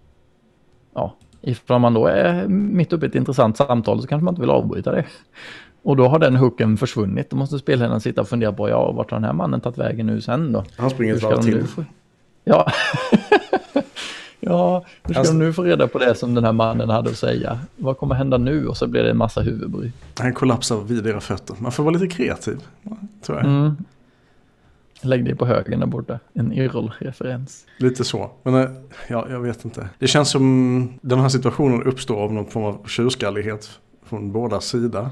[0.94, 4.40] ja, ifall man då är mitt uppe i ett intressant samtal så kanske man inte
[4.40, 5.04] vill avbryta det.
[5.82, 7.30] Och då har den hooken försvunnit.
[7.30, 10.06] Då måste spelaren sitta och fundera på, ja, vart har den här mannen tagit vägen
[10.06, 10.64] nu sen då?
[10.76, 11.66] Han springer ett varv till.
[12.44, 12.72] Ja.
[14.40, 17.10] ja, hur ska alltså, de nu få reda på det som den här mannen hade
[17.10, 17.58] att säga?
[17.76, 18.66] Vad kommer hända nu?
[18.66, 19.90] Och så blir det en massa huvudbry.
[20.18, 21.56] Han kollapsar vid era fötter.
[21.58, 22.58] Man får vara lite kreativ,
[23.22, 23.46] tror jag.
[23.46, 23.76] Mm.
[25.02, 26.18] Lägg dig på högen där borta.
[26.32, 27.66] En Yrrol-referens.
[27.76, 28.30] Lite så.
[28.42, 28.70] Men eh,
[29.08, 29.88] ja, jag vet inte.
[29.98, 33.70] Det känns som den här situationen uppstår av någon form av tjurskallighet
[34.04, 35.10] från båda sidor.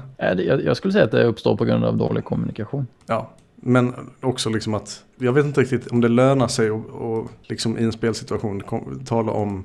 [0.65, 2.87] Jag skulle säga att det uppstår på grund av dålig kommunikation.
[3.05, 7.77] Ja, men också liksom att jag vet inte riktigt om det lönar sig att liksom
[7.77, 8.61] i en spelsituation
[9.05, 9.63] tala om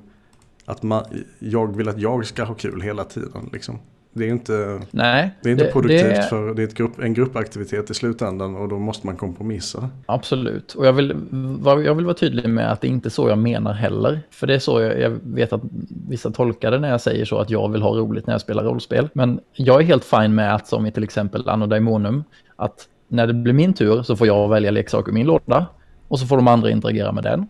[0.64, 1.04] att man,
[1.38, 3.50] jag vill att jag ska ha kul hela tiden.
[3.52, 3.78] Liksom.
[4.16, 6.22] Det är inte, Nej, det är inte det, produktivt det...
[6.22, 9.90] för det är grupp, en gruppaktivitet i slutändan och då måste man kompromissa.
[10.06, 11.14] Absolut, och jag vill,
[11.64, 14.20] jag vill vara tydlig med att det är inte så jag menar heller.
[14.30, 15.60] För det är så jag, jag vet att
[16.08, 18.64] vissa tolkar det när jag säger så att jag vill ha roligt när jag spelar
[18.64, 19.08] rollspel.
[19.12, 22.24] Men jag är helt fin med att som i till exempel Anno Daemonum,
[22.56, 25.66] att när det blir min tur så får jag välja leksak ur min låda
[26.08, 27.48] och så får de andra interagera med den.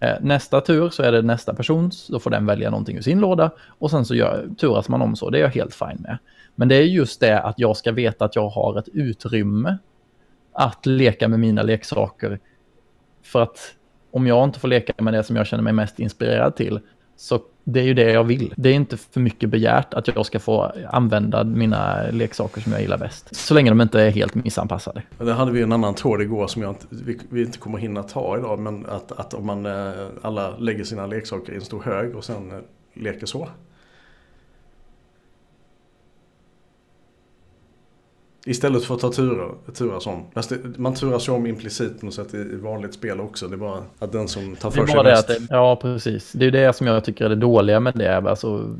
[0.00, 3.20] Eh, nästa tur så är det nästa persons, då får den välja någonting ur sin
[3.20, 6.18] låda och sen så gör, turas man om så, det är jag helt fine med.
[6.54, 9.78] Men det är just det att jag ska veta att jag har ett utrymme
[10.52, 12.38] att leka med mina leksaker.
[13.22, 13.74] För att
[14.10, 16.80] om jag inte får leka med det som jag känner mig mest inspirerad till
[17.20, 18.54] så det är ju det jag vill.
[18.56, 22.80] Det är inte för mycket begärt att jag ska få använda mina leksaker som jag
[22.80, 23.36] gillar bäst.
[23.36, 25.02] Så länge de inte är helt missanpassade.
[25.18, 28.02] Det hade vi en annan tråd igår som jag inte, vi, vi inte kommer hinna
[28.02, 28.58] ta idag.
[28.58, 29.92] Men att, att om man eh,
[30.22, 32.58] alla lägger sina leksaker i en stor hög och sen eh,
[32.94, 33.48] leker så.
[38.48, 40.24] Istället för att ta turer, turas om.
[40.76, 43.48] Man turas om implicit på något sätt i, vanligt spel också.
[43.48, 45.28] Det är bara att den som tar för sig mest.
[45.28, 46.32] Det, ja, precis.
[46.32, 48.16] Det är det som jag tycker är det dåliga med det.
[48.16, 48.76] Alltså,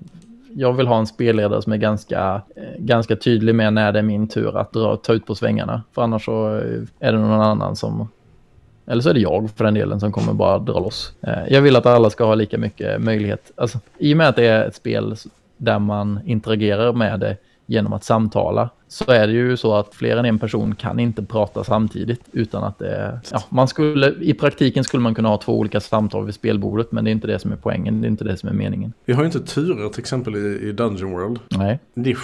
[0.54, 4.02] jag vill ha en spelledare som är ganska, eh, ganska tydlig med när det är
[4.02, 5.82] min tur att dra, ta ut på svängarna.
[5.94, 8.08] För annars så eh, är det någon annan som
[8.86, 11.12] eller så är det jag för den delen som kommer bara dra loss.
[11.20, 13.52] Eh, jag vill att alla ska ha lika mycket möjlighet.
[13.56, 15.16] Alltså, I och med att det är ett spel
[15.56, 20.16] där man interagerar med det genom att samtala så är det ju så att fler
[20.16, 24.84] än en person kan inte prata samtidigt utan att det ja, man skulle i praktiken
[24.84, 27.52] skulle man kunna ha två olika samtal vid spelbordet men det är inte det som
[27.52, 28.92] är poängen, det är inte det som är meningen.
[29.04, 31.38] Vi har ju inte turer till exempel i, i Dungeon World.
[31.48, 31.78] Nej.
[31.94, 32.16] Det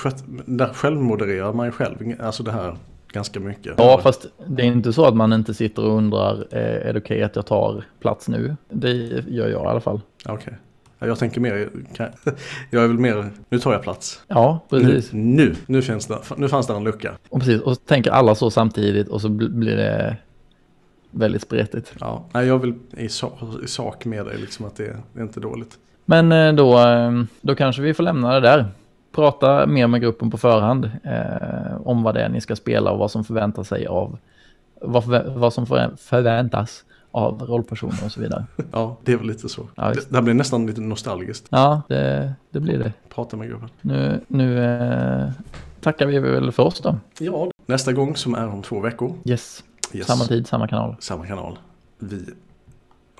[0.47, 2.77] där självmodererar man ju själv, alltså det här
[3.15, 3.75] ganska mycket.
[3.77, 6.99] Ja, fast det är inte så att man inte sitter och undrar, eh, är det
[6.99, 8.57] okej okay att jag tar plats nu?
[8.69, 8.93] Det
[9.29, 10.01] gör jag i alla fall.
[10.25, 10.35] Okej.
[10.35, 10.55] Okay.
[10.99, 11.69] Jag tänker mer,
[12.71, 14.23] jag är väl mer, nu tar jag plats.
[14.29, 15.13] Ja, precis.
[15.13, 17.13] Nu, nu, nu, finns det, nu fanns det en lucka.
[17.29, 20.17] Och precis, och så tänker alla så samtidigt och så blir det
[21.11, 21.93] väldigt spretigt.
[22.01, 23.33] Ja, nej, jag vill i sak,
[23.65, 25.79] i sak med dig, liksom att det, det är inte dåligt.
[26.05, 28.67] Men eh, då, eh, då kanske vi får lämna det där.
[29.13, 32.99] Prata mer med gruppen på förhand eh, om vad det är ni ska spela och
[32.99, 34.19] vad som förväntas sig av
[34.81, 35.67] vad, vad som
[35.97, 36.85] förväntas
[37.15, 38.45] av rollpersoner och så vidare.
[38.73, 39.69] Ja, det är väl lite så.
[39.75, 41.47] Ja, det, det här blir nästan lite nostalgiskt.
[41.51, 42.93] Ja, det, det blir det.
[43.09, 43.69] Prata med gruppen.
[43.81, 45.31] Nu, nu eh,
[45.81, 46.97] tackar vi väl för oss då.
[47.19, 49.15] Ja, nästa gång som är om två veckor.
[49.25, 49.65] Yes.
[49.93, 50.07] yes.
[50.07, 50.97] Samma tid, samma kanal.
[51.01, 51.59] Samma kanal.
[51.99, 52.25] Vi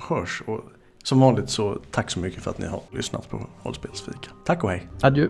[0.09, 0.61] hörs och
[1.05, 4.31] som vanligt så tack så mycket för att ni har lyssnat på Rollspelsfika.
[4.45, 4.89] Tack och hej.
[5.01, 5.29] Adjö.